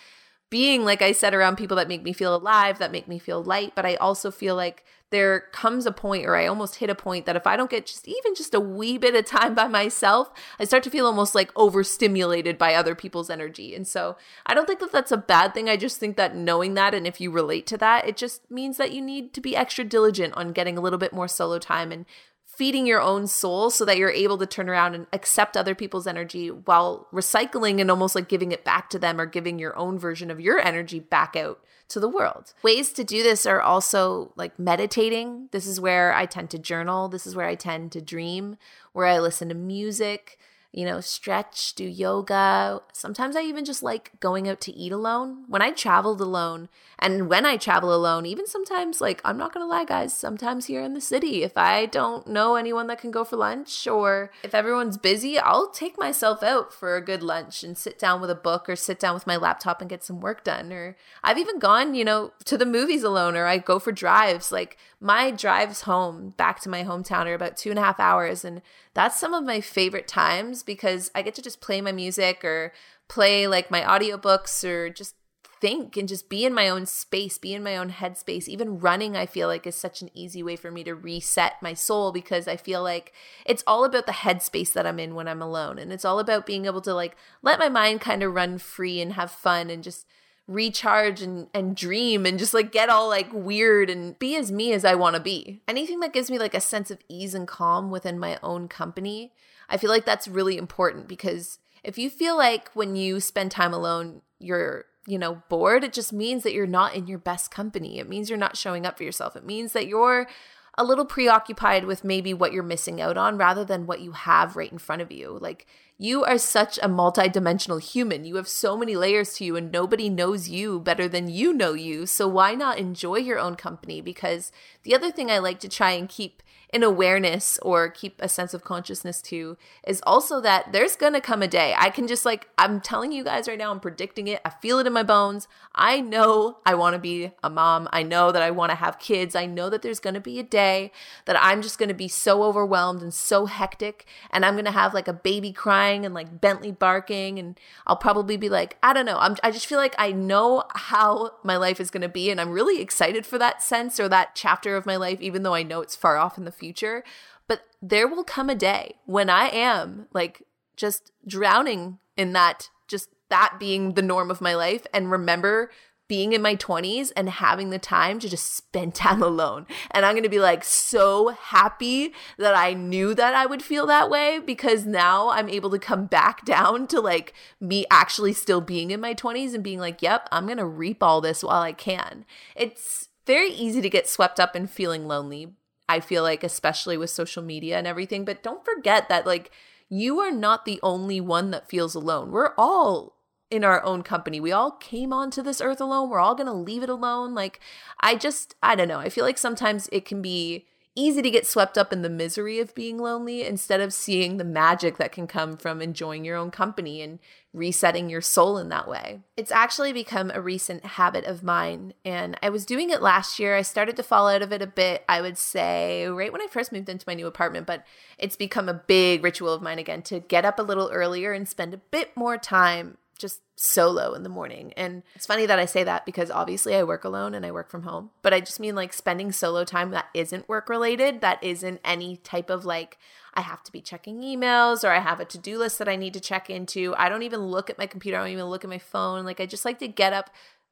being, 0.51 0.85
like 0.85 1.03
I 1.03 1.13
said, 1.13 1.35
around 1.35 1.57
people 1.57 1.77
that 1.77 1.89
make 1.89 2.03
me 2.03 2.13
feel 2.13 2.35
alive, 2.35 2.79
that 2.79 2.93
make 2.93 3.09
me 3.09 3.19
feel 3.19 3.43
light. 3.43 3.75
But 3.75 3.87
I 3.87 3.97
also 3.97 4.31
feel 4.31 4.55
like 4.55 4.85
there 5.11 5.41
comes 5.53 5.87
a 5.87 5.93
point, 5.93 6.27
or 6.27 6.37
I 6.37 6.47
almost 6.47 6.77
hit 6.77 6.91
a 6.91 6.95
point, 6.95 7.27
that 7.27 7.37
if 7.37 7.47
I 7.47 7.57
don't 7.57 7.71
get 7.71 7.87
just 7.87 8.07
even 8.07 8.35
just 8.35 8.55
a 8.55 8.61
wee 8.61 8.99
bit 8.99 9.15
of 9.15 9.25
time 9.25 9.55
by 9.55 9.67
myself, 9.69 10.31
I 10.59 10.65
start 10.65 10.83
to 10.85 10.91
feel 10.91 11.07
almost 11.07 11.35
like 11.35 11.51
overstimulated 11.57 12.59
by 12.59 12.75
other 12.75 12.95
people's 12.95 13.31
energy. 13.31 13.75
And 13.75 13.87
so 13.87 14.17
I 14.45 14.55
don't 14.55 14.67
think 14.67 14.81
that 14.81 14.93
that's 14.93 15.13
a 15.13 15.17
bad 15.17 15.55
thing. 15.55 15.69
I 15.69 15.77
just 15.77 15.99
think 15.99 16.17
that 16.17 16.37
knowing 16.37 16.75
that, 16.75 16.95
and 16.95 17.07
if 17.07 17.21
you 17.21 17.31
relate 17.31 17.67
to 17.69 17.79
that, 17.79 18.07
it 18.07 18.17
just 18.17 18.51
means 18.51 18.77
that 18.77 18.93
you 18.93 19.01
need 19.01 19.33
to 19.35 19.41
be 19.41 19.57
extra 19.57 19.85
diligent 19.85 20.35
on 20.35 20.53
getting 20.53 20.77
a 20.77 20.83
little 20.83 20.99
bit 20.99 21.13
more 21.13 21.29
solo 21.29 21.59
time 21.59 21.91
and 21.91 22.05
feeding 22.45 22.87
your 22.87 23.01
own 23.01 23.27
soul 23.27 23.71
so 23.71 23.85
that 23.85 23.97
you're 23.97 24.11
able 24.11 24.37
to 24.37 24.45
turn 24.45 24.69
around 24.69 24.93
and 24.93 25.07
accept 25.13 25.57
other 25.57 25.77
people's 25.77 26.09
energy 26.09 26.49
while 26.49 27.07
recycling 27.13 27.81
and 27.81 27.89
almost 27.89 28.17
like 28.17 28.29
giving 28.29 28.51
it 28.51 28.65
back 28.65 28.91
to 28.91 28.99
them 28.99 29.21
or 29.21 29.27
giving 29.27 29.61
your 29.61 29.77
own 29.79 29.97
version 29.97 30.29
of 30.29 30.41
your 30.41 30.59
energy 30.59 30.99
back 30.99 31.37
out 31.37 31.61
to 31.89 32.01
the 32.01 32.09
world. 32.09 32.53
Ways 32.63 32.93
to 32.93 33.05
do 33.05 33.23
this 33.23 33.47
are 33.47 33.61
also 33.61 34.33
like 34.37 34.59
meditating. 34.59 35.49
This 35.53 35.67
is 35.67 35.81
where 35.81 36.15
I 36.15 36.27
tend 36.27 36.51
to 36.51 36.59
journal. 36.59 37.09
This 37.09 37.27
is 37.27 37.35
where 37.35 37.47
I 37.47 37.55
tend 37.55 37.93
to 37.93 38.01
dream, 38.01 38.57
where 38.93 39.07
I 39.07 39.19
listen 39.19 39.49
to 39.49 39.55
music 39.55 40.39
you 40.79 40.85
know, 40.85 41.01
stretch, 41.01 41.75
do 41.75 41.83
yoga. 41.83 42.81
Sometimes 42.93 43.35
I 43.35 43.43
even 43.43 43.65
just 43.65 43.83
like 43.83 44.13
going 44.21 44.49
out 44.49 44.61
to 44.61 44.73
eat 44.73 44.93
alone. 44.93 45.43
When 45.49 45.61
I 45.61 45.73
traveled 45.73 46.21
alone, 46.21 46.69
and 47.01 47.29
when 47.29 47.45
I 47.45 47.57
travel 47.57 47.93
alone, 47.93 48.27
even 48.27 48.47
sometimes, 48.47 49.01
like, 49.01 49.21
I'm 49.25 49.37
not 49.37 49.53
gonna 49.53 49.67
lie, 49.67 49.85
guys, 49.85 50.13
sometimes 50.13 50.67
here 50.67 50.83
in 50.83 50.95
the 50.95 51.01
city, 51.01 51.43
if 51.43 51.57
I 51.57 51.87
don't 51.87 52.29
know 52.29 52.55
anyone 52.55 52.87
that 52.89 53.01
can 53.01 53.11
go 53.11 53.25
for 53.25 53.37
lunch, 53.37 53.89
or 53.89 54.31
if 54.45 54.55
everyone's 54.55 54.99
busy, 54.99 55.37
I'll 55.37 55.69
take 55.69 55.99
myself 55.99 56.45
out 56.45 56.73
for 56.73 56.97
a 56.97 57.05
good 57.05 57.25
lunch 57.25 57.65
and 57.65 57.77
sit 57.77 57.99
down 57.99 58.21
with 58.21 58.31
a 58.31 58.37
book 58.37 58.69
or 58.69 58.77
sit 58.77 59.01
down 59.01 59.15
with 59.15 59.27
my 59.27 59.37
laptop 59.37 59.81
and 59.81 59.91
get 59.91 60.05
some 60.05 60.21
work 60.21 60.45
done. 60.45 60.73
Or 60.73 60.97
I've 61.25 61.39
even 61.39 61.59
gone, 61.59 61.95
you 61.95 62.05
know, 62.05 62.33
to 62.45 62.57
the 62.57 62.67
movies 62.67 63.03
alone, 63.03 63.37
or 63.37 63.47
I 63.47 63.59
go 63.59 63.81
for 63.81 63.91
drives. 63.91 64.53
Like, 64.53 64.77
my 65.01 65.31
drives 65.31 65.83
home 65.83 66.35
back 66.37 66.61
to 66.61 66.69
my 66.69 66.83
hometown 66.83 67.27
are 67.27 67.35
about 67.35 67.57
two 67.57 67.71
and 67.71 67.79
a 67.79 67.83
half 67.83 68.01
hours, 68.01 68.45
and 68.45 68.61
that's 68.95 69.19
some 69.19 69.35
of 69.35 69.45
my 69.45 69.61
favorite 69.61 70.09
times 70.09 70.65
because 70.69 71.11
I 71.17 71.23
get 71.23 71.35
to 71.35 71.43
just 71.43 71.61
play 71.61 71.81
my 71.81 71.91
music 71.91 72.45
or 72.45 72.73
play 73.09 73.49
like 73.49 73.73
my 73.73 73.81
audiobooks 73.81 74.63
or 74.63 74.89
just 74.89 75.17
think 75.61 75.97
and 75.97 76.07
just 76.07 76.29
be 76.29 76.45
in 76.45 76.55
my 76.55 76.69
own 76.69 76.87
space, 76.87 77.39
be 77.39 77.55
in 77.55 77.65
my 77.65 77.77
own 77.77 77.91
headspace. 77.91 78.47
Even 78.47 78.79
running, 78.79 79.17
I 79.17 79.27
feel 79.27 79.49
like, 79.49 79.67
is 79.67 79.75
such 79.75 80.03
an 80.03 80.11
easy 80.15 80.43
way 80.43 80.57
for 80.57 80.71
me 80.71 80.85
to 80.85 80.95
reset 80.95 81.55
my 81.61 81.75
soul 81.75 82.13
because 82.13 82.47
I 82.47 82.57
feel 82.57 82.83
like 82.83 83.13
it's 83.45 83.65
all 83.67 83.85
about 83.85 84.07
the 84.07 84.13
headspace 84.13 84.73
that 84.75 84.87
I'm 84.87 85.01
in 85.01 85.15
when 85.15 85.27
I'm 85.27 85.43
alone. 85.43 85.79
And 85.79 85.93
it's 85.93 86.05
all 86.05 86.21
about 86.21 86.47
being 86.47 86.67
able 86.67 86.83
to 86.83 86.95
like 86.95 87.17
let 87.43 87.59
my 87.59 87.69
mind 87.69 88.01
kind 88.01 88.23
of 88.23 88.35
run 88.35 88.59
free 88.59 89.01
and 89.01 89.15
have 89.15 89.31
fun 89.31 89.71
and 89.71 89.83
just 89.83 90.07
recharge 90.47 91.21
and, 91.21 91.49
and 91.53 91.77
dream 91.77 92.25
and 92.25 92.39
just 92.39 92.55
like 92.55 92.73
get 92.73 92.89
all 92.89 93.09
like 93.09 93.29
weird 93.33 93.91
and 93.91 94.19
be 94.19 94.35
as 94.37 94.51
me 94.51 94.73
as 94.73 94.85
I 94.85 94.95
want 94.95 95.15
to 95.15 95.21
be. 95.21 95.63
Anything 95.69 96.01
that 96.01 96.13
gives 96.13 96.31
me 96.31 96.39
like 96.39 96.55
a 96.55 96.61
sense 96.61 96.91
of 96.91 97.01
ease 97.09 97.35
and 97.35 97.47
calm 97.47 97.91
within 97.91 98.19
my 98.19 98.39
own 98.43 98.69
company, 98.69 99.33
I 99.69 99.77
feel 99.77 99.91
like 99.91 100.05
that's 100.05 100.29
really 100.29 100.57
important 100.57 101.09
because 101.09 101.59
if 101.85 101.99
you 101.99 102.11
feel 102.11 102.37
like 102.37 102.71
when 102.73 102.97
you 102.97 103.21
spend 103.21 103.51
time 103.51 103.73
alone, 103.73 104.23
you're 104.39 104.87
you 105.09 105.19
know, 105.19 105.43
bored. 105.49 105.85
It 105.85 105.95
just 105.95 106.13
means 106.13 106.43
that 106.43 106.53
you're 106.53 106.67
not 106.67 106.95
in 106.95 107.07
your 107.07 107.19
best 107.19 107.51
company. 107.51 107.99
It 107.99 108.09
means 108.09 108.29
you're 108.29 108.39
not 108.39 108.59
showing 108.59 108.85
up 108.85 108.99
for 108.99 109.05
yourself. 109.05 109.37
It 109.37 109.45
means 109.45 109.73
that 109.73 109.87
you're 109.87 110.29
a 110.77 110.85
little 110.85 111.07
preoccupied 111.07 111.87
with 111.87 112.05
maybe 112.05 112.35
what 112.35 112.53
you're 112.53 112.63
missing 112.63 113.01
out 113.01 113.17
on 113.17 113.39
rather 113.39 113.65
than 113.65 113.87
what 113.87 114.01
you 114.01 114.13
have 114.13 114.55
right 114.55 114.71
in 114.71 114.79
front 114.79 115.01
of 115.01 115.11
you. 115.11 115.39
Like 115.41 115.67
you 115.97 116.25
are 116.25 116.39
such 116.39 116.79
a 116.79 116.89
multidimensional 116.89 117.81
human. 117.81 118.27
You 118.27 118.37
have 118.37 118.47
so 118.47 118.77
many 118.77 118.95
layers 118.95 119.33
to 119.35 119.45
you 119.45 119.57
and 119.57 119.73
nobody 119.73 120.11
knows 120.11 120.49
you 120.49 120.79
better 120.79 121.09
than 121.09 121.29
you 121.29 121.55
know 121.55 121.73
you. 121.73 122.05
So 122.05 122.29
why 122.29 122.55
not 122.55 122.79
enjoy 122.79 123.17
your 123.17 123.39
own 123.39 123.57
company? 123.57 124.03
Because 124.03 124.53
the 124.83 124.95
other 124.95 125.11
thing 125.11 125.31
I 125.31 125.39
like 125.39 125.59
to 125.61 125.69
try 125.69 125.93
and 125.93 126.09
keep 126.09 126.43
an 126.71 126.83
awareness 126.83 127.59
or 127.63 127.89
keep 127.89 128.21
a 128.21 128.29
sense 128.29 128.53
of 128.53 128.63
consciousness 128.63 129.23
to 129.23 129.57
is 129.87 130.03
also 130.07 130.41
that 130.41 130.71
there's 130.73 130.97
gonna 130.97 131.21
come 131.21 131.43
a 131.43 131.49
day. 131.49 131.75
I 131.77 131.89
can 131.89 132.07
just 132.07 132.27
like, 132.27 132.49
I'm 132.59 132.81
telling 132.81 133.11
you 133.11 133.25
guys 133.25 133.49
right 133.49 133.59
now, 133.59 133.71
I'm 133.71 133.81
predicting 133.81 134.29
it. 134.29 134.41
I 134.45 134.51
feel 134.51 134.79
it 134.79 134.87
in 134.87 134.93
my 134.93 135.03
bones. 135.03 135.49
I 135.75 136.01
know 136.01 136.59
I 136.67 136.75
wanna 136.75 136.99
be 136.99 137.33
a 137.43 137.49
mom. 137.49 137.89
I 137.91 138.03
know 138.03 138.31
that 138.33 138.43
I 138.43 138.51
wanna 138.51 138.75
have 138.75 138.99
kids. 138.99 139.35
I 139.35 139.47
know 139.47 139.71
that 139.71 139.81
there's 139.81 140.01
gonna 140.01 140.21
be 140.21 140.39
a 140.39 140.43
day 140.43 140.93
that 141.25 141.43
I'm 141.43 141.63
just 141.63 141.79
gonna 141.79 141.95
be 141.95 142.09
so 142.09 142.43
overwhelmed 142.43 143.01
and 143.01 143.15
so 143.15 143.47
hectic. 143.47 144.05
And 144.31 144.45
I'm 144.45 144.55
gonna 144.55 144.71
have 144.71 144.93
like 144.93 145.09
a 145.09 145.15
baby 145.15 145.53
crying 145.53 146.05
and 146.05 146.13
like 146.13 146.41
Bentley 146.41 146.73
barking. 146.73 147.39
And 147.39 147.59
I'll 147.87 147.97
probably 147.97 148.37
be 148.37 148.51
like, 148.51 148.77
I 148.83 148.93
don't 148.93 149.07
know. 149.07 149.19
I'm, 149.19 149.37
I 149.43 149.51
just 149.51 149.67
feel 149.67 149.79
like 149.79 149.95
I 149.99 150.13
know 150.13 150.65
how 150.75 151.33
my 151.43 151.57
life 151.57 151.81
is 151.81 151.91
gonna 151.91 152.11
be. 152.11 152.31
And 152.31 152.39
I'm 152.39 152.51
really 152.51 152.83
excited 152.83 153.25
for 153.25 153.39
that 153.39 153.63
sense 153.63 153.99
or 153.99 154.09
that 154.11 154.35
chapter 154.35 154.77
of 154.77 154.85
my 154.85 154.97
life, 154.97 155.23
even 155.23 155.45
though 155.45 155.55
I 155.55 155.63
know 155.63 155.81
it's 155.81 155.97
far 155.97 156.19
off 156.19 156.37
in 156.37 156.45
the 156.45 156.58
future. 156.59 157.05
But 157.47 157.63
there 157.81 158.07
will 158.07 158.25
come 158.25 158.51
a 158.51 158.55
day 158.55 158.97
when 159.07 159.31
I 159.31 159.49
am 159.49 160.07
like 160.13 160.43
just 160.77 161.13
drowning 161.27 161.99
in 162.17 162.33
that, 162.35 162.69
just 162.89 163.09
that 163.31 163.57
being 163.59 163.95
the 163.95 164.03
norm 164.03 164.31
of 164.31 164.41
my 164.41 164.55
life 164.55 164.87
and 164.93 165.11
remember 165.11 165.71
being 166.09 166.33
in 166.33 166.41
my 166.41 166.57
20s 166.57 167.13
and 167.15 167.29
having 167.29 167.69
the 167.69 167.79
time 167.79 168.19
to 168.19 168.29
just 168.29 168.57
spend 168.57 168.95
time 168.95 169.23
alone. 169.23 169.67
And 169.91 170.05
I'm 170.05 170.15
going 170.15 170.23
to 170.25 170.29
be 170.29 170.41
like 170.41 170.65
so 170.65 171.29
happy 171.29 172.13
that 172.39 172.57
I 172.57 172.73
knew 172.73 173.15
that 173.15 173.35
I 173.35 173.47
would 173.47 173.63
feel 173.63 173.87
that 173.87 174.11
way 174.11 174.41
because 174.45 174.87
now 174.87 175.29
I'm 175.29 175.49
able 175.49 175.71
to 175.71 175.79
come 175.79 176.07
back 176.07 176.45
down 176.47 176.87
to 176.89 177.01
like 177.01 177.35
me 177.61 177.85
actually 177.91 178.33
still 178.33 178.61
being 178.61 178.91
in 178.91 179.01
my 179.01 179.15
20s 179.15 179.55
and 179.55 179.63
being 179.63 179.79
like, 179.79 180.03
yep, 180.03 180.29
I'm 180.33 180.47
going 180.47 180.59
to 180.59 180.67
reap 180.67 181.03
all 181.03 181.21
this 181.21 181.45
while 181.45 181.63
I 181.63 181.73
can. 181.73 182.25
It's 182.57 183.09
very 183.27 183.51
easy 183.51 183.83
to 183.83 183.91
get 183.91 184.09
swept 184.09 184.41
up 184.41 184.57
in 184.57 184.67
feeling 184.67 185.07
lonely, 185.07 185.53
I 185.89 186.01
feel 186.01 186.23
like, 186.23 186.45
especially 186.45 186.97
with 186.97 187.11
social 187.11 187.43
media 187.43 187.79
and 187.79 187.87
everything. 187.87 188.25
But 188.25 188.43
don't 188.43 188.65
forget 188.65 189.09
that, 189.09 189.27
like, 189.27 189.51
you 189.89 190.19
are 190.21 190.31
not 190.31 190.65
the 190.65 190.81
only 190.83 191.21
one 191.21 191.51
that 191.51 191.69
feels 191.69 191.95
alone. 191.95 192.31
We're 192.31 192.55
all 192.59 193.17
in 193.51 193.65
our 193.65 193.83
own 193.83 194.03
company. 194.03 194.41
We 194.41 194.53
all 194.53 194.73
came 194.73 195.13
onto 195.13 195.43
this 195.43 195.61
earth 195.61 195.81
alone. 195.81 196.11
We're 196.11 196.21
all 196.21 196.35
going 196.35 196.49
to 196.49 196.53
leave 196.53 196.83
it 196.83 196.91
alone. 196.91 197.35
Like, 197.35 197.61
I 198.01 198.15
just, 198.15 198.55
I 198.63 198.75
don't 198.75 198.89
know. 198.89 198.99
I 198.99 199.09
feel 199.09 199.25
like 199.25 199.39
sometimes 199.39 199.89
it 199.91 200.05
can 200.05 200.21
be 200.21 200.67
easy 200.99 201.23
to 201.23 201.31
get 201.31 201.47
swept 201.47 201.79
up 201.79 201.93
in 201.93 202.03
the 202.03 202.11
misery 202.11 202.59
of 202.59 202.75
being 202.75 202.99
lonely 202.99 203.47
instead 203.47 203.81
of 203.81 203.95
seeing 203.95 204.37
the 204.37 204.45
magic 204.45 204.97
that 204.97 205.13
can 205.13 205.29
come 205.29 205.57
from 205.57 205.81
enjoying 205.81 206.25
your 206.25 206.37
own 206.37 206.51
company 206.51 207.01
and 207.01 207.21
resetting 207.53 208.11
your 208.11 208.21
soul 208.21 208.59
in 208.59 208.69
that 208.69 208.89
way. 208.89 209.21
It's 209.37 209.53
actually 209.53 209.93
become 209.93 210.33
a 210.35 210.41
recent 210.41 210.85
habit 210.85 211.25
of 211.25 211.45
mine, 211.45 211.95
and 212.05 212.37
I 212.43 212.51
was 212.51 212.67
doing 212.67 212.91
it 212.91 213.01
last 213.01 213.39
year. 213.39 213.57
I 213.57 213.63
started 213.63 213.97
to 213.97 214.03
fall 214.03 214.29
out 214.29 214.43
of 214.43 214.53
it 214.53 214.61
a 214.61 214.67
bit, 214.67 215.05
I 215.09 215.21
would 215.21 215.39
say, 215.39 216.07
right 216.07 216.33
when 216.33 216.43
I 216.43 216.49
first 216.49 216.73
moved 216.73 216.89
into 216.89 217.05
my 217.07 217.15
new 217.15 217.29
apartment, 217.29 217.67
but 217.67 217.85
it's 218.19 218.37
become 218.37 218.69
a 218.69 218.75
big 218.75 219.23
ritual 219.23 219.53
of 219.53 219.63
mine 219.63 219.79
again 219.79 220.03
to 220.03 220.19
get 220.19 220.45
up 220.45 220.59
a 220.59 220.63
little 220.63 220.91
earlier 220.93 221.33
and 221.33 221.49
spend 221.49 221.73
a 221.73 221.79
bit 221.79 222.17
more 222.17 222.37
time 222.37 222.99
just 223.17 223.41
solo 223.61 224.15
in 224.15 224.23
the 224.23 224.29
morning. 224.29 224.73
And 224.77 225.03
it's 225.17 225.27
funny 225.27 225.45
that 225.45 225.59
I 225.59 225.65
say 225.65 225.83
that 225.83 226.07
because 226.07 226.31
obviously 226.31 226.77
I 226.77 226.85
work 226.85 227.03
alone 227.03 227.35
and 227.35 227.45
I 227.45 227.51
work 227.51 227.71
from 227.71 227.83
home, 227.83 228.11
but 228.23 228.33
I 228.33 228.39
just 228.39 228.61
mean 228.61 228.77
like 228.77 228.93
spending 228.93 229.33
solo 229.33 229.65
time 229.65 229.91
that 229.91 230.07
isn't 230.15 230.49
work 230.49 230.69
related, 230.69 231.21
that 231.23 231.43
isn't 231.43 231.81
any 231.85 232.19
type 232.19 232.51
of 232.51 232.65
like, 232.65 232.99
I 233.35 233.41
have 233.41 233.65
to 233.65 233.73
be 233.73 233.81
checking 233.81 234.21
emails 234.21 234.85
or 234.85 234.93
I 234.93 235.01
have 235.01 235.19
a 235.19 235.25
to 235.25 235.39
do 235.39 235.59
list 235.59 235.81
that 235.81 235.89
I 235.89 235.97
need 235.97 236.15
to 236.15 236.21
check 236.21 236.49
into. 236.49 236.95
I 236.97 237.09
don't 237.09 237.25
even 237.25 237.41
look 237.47 237.69
at 237.69 237.79
my 237.79 237.87
computer, 237.87 238.17
I 238.17 238.21
don't 238.21 238.33
even 238.33 238.45
look 238.45 238.63
at 238.63 238.71
my 238.71 238.79
phone. 238.79 239.25
Like, 239.25 239.41
I 239.41 239.47
just 239.47 239.65
like 239.65 239.81
to 239.81 239.89
get 239.89 240.13
up 240.13 240.31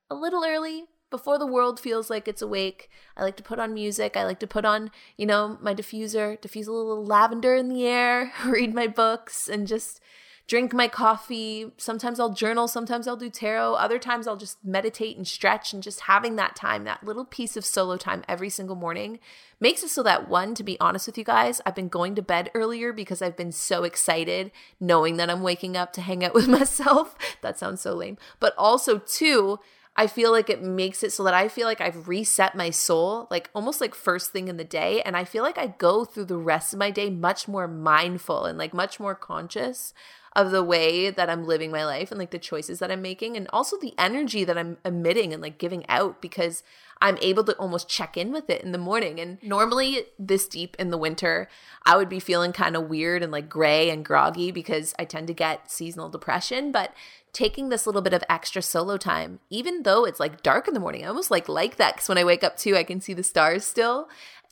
a 0.08 0.14
little 0.14 0.44
early 0.44 0.84
before 1.10 1.38
the 1.38 1.46
world 1.46 1.80
feels 1.80 2.08
like 2.08 2.28
it's 2.28 2.42
awake. 2.42 2.88
I 3.16 3.24
like 3.24 3.36
to 3.38 3.42
put 3.42 3.58
on 3.58 3.74
music. 3.74 4.16
I 4.16 4.24
like 4.24 4.38
to 4.40 4.46
put 4.46 4.64
on, 4.64 4.92
you 5.16 5.26
know, 5.26 5.58
my 5.60 5.74
diffuser, 5.74 6.40
diffuse 6.40 6.68
a 6.68 6.72
little 6.72 7.04
lavender 7.04 7.56
in 7.56 7.68
the 7.68 7.84
air, 7.84 8.32
read 8.46 8.74
my 8.74 8.86
books, 8.86 9.48
and 9.48 9.66
just 9.66 10.00
drink 10.46 10.72
my 10.72 10.86
coffee. 10.86 11.72
Sometimes 11.76 12.20
I'll 12.20 12.32
journal, 12.32 12.68
sometimes 12.68 13.08
I'll 13.08 13.16
do 13.16 13.30
tarot, 13.30 13.74
other 13.74 13.98
times 13.98 14.26
I'll 14.26 14.36
just 14.36 14.64
meditate 14.64 15.16
and 15.16 15.26
stretch 15.26 15.72
and 15.72 15.82
just 15.82 16.00
having 16.00 16.36
that 16.36 16.54
time, 16.54 16.84
that 16.84 17.04
little 17.04 17.24
piece 17.24 17.56
of 17.56 17.64
solo 17.64 17.96
time 17.96 18.22
every 18.28 18.50
single 18.50 18.76
morning 18.76 19.18
makes 19.58 19.82
it 19.82 19.88
so 19.88 20.02
that 20.04 20.28
one, 20.28 20.54
to 20.54 20.62
be 20.62 20.78
honest 20.78 21.06
with 21.06 21.18
you 21.18 21.24
guys, 21.24 21.60
I've 21.66 21.74
been 21.74 21.88
going 21.88 22.14
to 22.14 22.22
bed 22.22 22.50
earlier 22.54 22.92
because 22.92 23.22
I've 23.22 23.36
been 23.36 23.52
so 23.52 23.84
excited 23.84 24.52
knowing 24.78 25.16
that 25.16 25.30
I'm 25.30 25.42
waking 25.42 25.76
up 25.76 25.92
to 25.94 26.00
hang 26.00 26.24
out 26.24 26.34
with 26.34 26.48
myself. 26.48 27.16
that 27.42 27.58
sounds 27.58 27.80
so 27.80 27.94
lame. 27.94 28.18
But 28.38 28.54
also, 28.56 28.98
two, 28.98 29.58
I 29.98 30.06
feel 30.06 30.30
like 30.30 30.50
it 30.50 30.62
makes 30.62 31.02
it 31.02 31.12
so 31.12 31.24
that 31.24 31.32
I 31.32 31.48
feel 31.48 31.66
like 31.66 31.80
I've 31.80 32.06
reset 32.06 32.54
my 32.54 32.68
soul, 32.68 33.26
like 33.30 33.48
almost 33.54 33.80
like 33.80 33.94
first 33.94 34.30
thing 34.30 34.48
in 34.48 34.58
the 34.58 34.64
day. 34.64 35.00
And 35.02 35.16
I 35.16 35.24
feel 35.24 35.42
like 35.42 35.56
I 35.56 35.68
go 35.68 36.04
through 36.04 36.26
the 36.26 36.36
rest 36.36 36.74
of 36.74 36.78
my 36.78 36.90
day 36.90 37.08
much 37.08 37.48
more 37.48 37.66
mindful 37.66 38.44
and 38.44 38.58
like 38.58 38.74
much 38.74 39.00
more 39.00 39.14
conscious 39.14 39.94
of 40.36 40.50
the 40.50 40.62
way 40.62 41.10
that 41.10 41.30
I'm 41.30 41.46
living 41.46 41.70
my 41.72 41.84
life 41.84 42.10
and 42.10 42.18
like 42.20 42.30
the 42.30 42.38
choices 42.38 42.78
that 42.78 42.92
I'm 42.92 43.00
making 43.00 43.36
and 43.36 43.48
also 43.52 43.78
the 43.78 43.94
energy 43.98 44.44
that 44.44 44.58
I'm 44.58 44.76
emitting 44.84 45.32
and 45.32 45.42
like 45.42 45.56
giving 45.56 45.84
out 45.88 46.20
because 46.20 46.62
I'm 47.00 47.18
able 47.20 47.42
to 47.44 47.52
almost 47.54 47.88
check 47.88 48.16
in 48.16 48.32
with 48.32 48.48
it 48.48 48.62
in 48.62 48.72
the 48.72 48.78
morning. 48.78 49.18
And 49.18 49.42
normally, 49.42 50.04
this 50.18 50.46
deep 50.46 50.76
in 50.78 50.90
the 50.90 50.98
winter, 50.98 51.48
I 51.84 51.96
would 51.96 52.08
be 52.08 52.20
feeling 52.20 52.52
kind 52.52 52.76
of 52.76 52.88
weird 52.88 53.22
and 53.22 53.32
like 53.32 53.48
gray 53.48 53.90
and 53.90 54.04
groggy 54.04 54.50
because 54.50 54.94
I 54.98 55.04
tend 55.04 55.26
to 55.28 55.34
get 55.34 55.70
seasonal 55.70 56.08
depression. 56.08 56.72
But 56.72 56.94
taking 57.32 57.68
this 57.68 57.86
little 57.86 58.00
bit 58.00 58.14
of 58.14 58.24
extra 58.30 58.62
solo 58.62 58.96
time, 58.96 59.40
even 59.50 59.82
though 59.82 60.06
it's 60.06 60.20
like 60.20 60.42
dark 60.42 60.68
in 60.68 60.74
the 60.74 60.80
morning, 60.80 61.04
I 61.04 61.08
almost 61.08 61.30
like 61.30 61.48
like 61.48 61.76
that 61.76 61.96
because 61.96 62.08
when 62.08 62.18
I 62.18 62.24
wake 62.24 62.42
up 62.44 62.56
too, 62.56 62.76
I 62.76 62.84
can 62.84 63.00
see 63.00 63.12
the 63.12 63.22
stars 63.22 63.64
still 63.64 64.08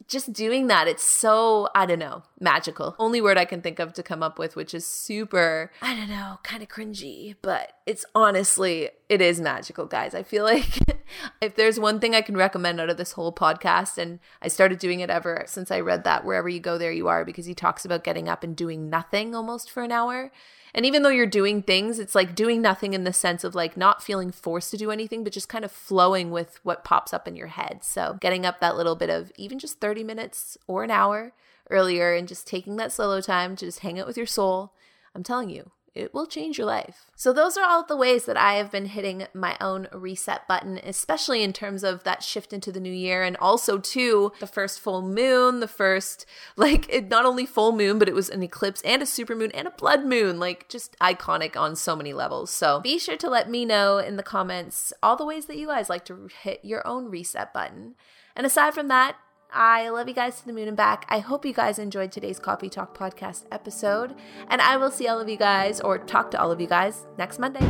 just 0.06 0.32
doing 0.32 0.66
that, 0.66 0.86
it's 0.88 1.02
so, 1.02 1.68
I 1.74 1.86
don't 1.86 1.98
know, 1.98 2.22
magical. 2.38 2.94
Only 2.98 3.20
word 3.20 3.38
I 3.38 3.44
can 3.44 3.62
think 3.62 3.78
of 3.78 3.92
to 3.94 4.02
come 4.02 4.22
up 4.22 4.38
with, 4.38 4.56
which 4.56 4.74
is 4.74 4.86
super, 4.86 5.72
I 5.80 5.94
don't 5.94 6.08
know, 6.08 6.38
kind 6.42 6.62
of 6.62 6.68
cringy, 6.68 7.36
but 7.40 7.72
it's 7.86 8.04
honestly, 8.14 8.90
it 9.08 9.20
is 9.20 9.40
magical, 9.40 9.86
guys. 9.86 10.14
I 10.14 10.22
feel 10.22 10.44
like 10.44 10.78
if 11.40 11.56
there's 11.56 11.80
one 11.80 12.00
thing 12.00 12.14
I 12.14 12.22
can 12.22 12.36
recommend 12.36 12.80
out 12.80 12.90
of 12.90 12.96
this 12.96 13.12
whole 13.12 13.32
podcast, 13.32 13.98
and 13.98 14.20
I 14.42 14.48
started 14.48 14.78
doing 14.78 15.00
it 15.00 15.10
ever 15.10 15.44
since 15.46 15.70
I 15.70 15.80
read 15.80 16.04
that 16.04 16.24
Wherever 16.24 16.48
You 16.48 16.60
Go, 16.60 16.76
There 16.76 16.92
You 16.92 17.08
Are, 17.08 17.24
because 17.24 17.46
he 17.46 17.54
talks 17.54 17.84
about 17.84 18.04
getting 18.04 18.28
up 18.28 18.44
and 18.44 18.54
doing 18.54 18.90
nothing 18.90 19.34
almost 19.34 19.70
for 19.70 19.82
an 19.82 19.92
hour. 19.92 20.30
And 20.74 20.84
even 20.84 21.02
though 21.02 21.10
you're 21.10 21.26
doing 21.26 21.62
things, 21.62 22.00
it's 22.00 22.16
like 22.16 22.34
doing 22.34 22.60
nothing 22.60 22.94
in 22.94 23.04
the 23.04 23.12
sense 23.12 23.44
of 23.44 23.54
like 23.54 23.76
not 23.76 24.02
feeling 24.02 24.32
forced 24.32 24.72
to 24.72 24.76
do 24.76 24.90
anything, 24.90 25.22
but 25.22 25.32
just 25.32 25.48
kind 25.48 25.64
of 25.64 25.70
flowing 25.70 26.32
with 26.32 26.58
what 26.64 26.82
pops 26.82 27.14
up 27.14 27.28
in 27.28 27.36
your 27.36 27.46
head. 27.46 27.84
So 27.84 28.18
getting 28.20 28.44
up 28.44 28.58
that 28.58 28.76
little 28.76 28.96
bit 28.96 29.08
of 29.08 29.30
even 29.36 29.60
just 29.60 29.80
30 29.80 30.02
minutes 30.02 30.58
or 30.66 30.82
an 30.82 30.90
hour 30.90 31.32
earlier 31.70 32.12
and 32.12 32.26
just 32.26 32.48
taking 32.48 32.76
that 32.76 32.90
solo 32.90 33.20
time 33.20 33.54
to 33.56 33.66
just 33.66 33.80
hang 33.80 34.00
out 34.00 34.06
with 34.06 34.16
your 34.16 34.26
soul. 34.26 34.72
I'm 35.14 35.22
telling 35.22 35.48
you, 35.48 35.70
it 35.94 36.12
will 36.12 36.26
change 36.26 36.58
your 36.58 36.66
life. 36.66 37.06
So, 37.14 37.32
those 37.32 37.56
are 37.56 37.64
all 37.64 37.84
the 37.84 37.96
ways 37.96 38.24
that 38.24 38.36
I 38.36 38.54
have 38.54 38.72
been 38.72 38.86
hitting 38.86 39.26
my 39.32 39.56
own 39.60 39.86
reset 39.92 40.46
button, 40.48 40.80
especially 40.82 41.42
in 41.42 41.52
terms 41.52 41.84
of 41.84 42.02
that 42.02 42.22
shift 42.22 42.52
into 42.52 42.72
the 42.72 42.80
new 42.80 42.92
year. 42.92 43.22
And 43.22 43.36
also, 43.36 43.78
too, 43.78 44.32
the 44.40 44.46
first 44.46 44.80
full 44.80 45.02
moon, 45.02 45.60
the 45.60 45.68
first, 45.68 46.26
like, 46.56 46.88
it, 46.92 47.08
not 47.08 47.24
only 47.24 47.46
full 47.46 47.72
moon, 47.72 47.98
but 47.98 48.08
it 48.08 48.14
was 48.14 48.28
an 48.28 48.42
eclipse 48.42 48.82
and 48.82 49.02
a 49.02 49.06
super 49.06 49.36
moon 49.36 49.52
and 49.52 49.68
a 49.68 49.72
blood 49.72 50.04
moon, 50.04 50.40
like, 50.40 50.68
just 50.68 50.98
iconic 50.98 51.56
on 51.56 51.76
so 51.76 51.94
many 51.94 52.12
levels. 52.12 52.50
So, 52.50 52.80
be 52.80 52.98
sure 52.98 53.16
to 53.16 53.30
let 53.30 53.48
me 53.48 53.64
know 53.64 53.98
in 53.98 54.16
the 54.16 54.22
comments 54.22 54.92
all 55.02 55.16
the 55.16 55.24
ways 55.24 55.46
that 55.46 55.56
you 55.56 55.68
guys 55.68 55.88
like 55.88 56.04
to 56.06 56.28
hit 56.42 56.60
your 56.64 56.86
own 56.86 57.08
reset 57.10 57.52
button. 57.52 57.94
And 58.34 58.44
aside 58.44 58.74
from 58.74 58.88
that, 58.88 59.16
I 59.54 59.88
love 59.88 60.08
you 60.08 60.14
guys 60.14 60.40
to 60.40 60.46
the 60.46 60.52
moon 60.52 60.66
and 60.66 60.76
back. 60.76 61.06
I 61.08 61.20
hope 61.20 61.46
you 61.46 61.52
guys 61.52 61.78
enjoyed 61.78 62.10
today's 62.10 62.40
Coffee 62.40 62.68
Talk 62.68 62.96
podcast 62.98 63.44
episode. 63.52 64.14
And 64.48 64.60
I 64.60 64.76
will 64.76 64.90
see 64.90 65.06
all 65.06 65.20
of 65.20 65.28
you 65.28 65.36
guys 65.36 65.80
or 65.80 65.98
talk 65.98 66.32
to 66.32 66.40
all 66.40 66.50
of 66.50 66.60
you 66.60 66.66
guys 66.66 67.06
next 67.18 67.38
Monday. 67.38 67.64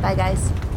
Bye, 0.00 0.14
guys. 0.14 0.73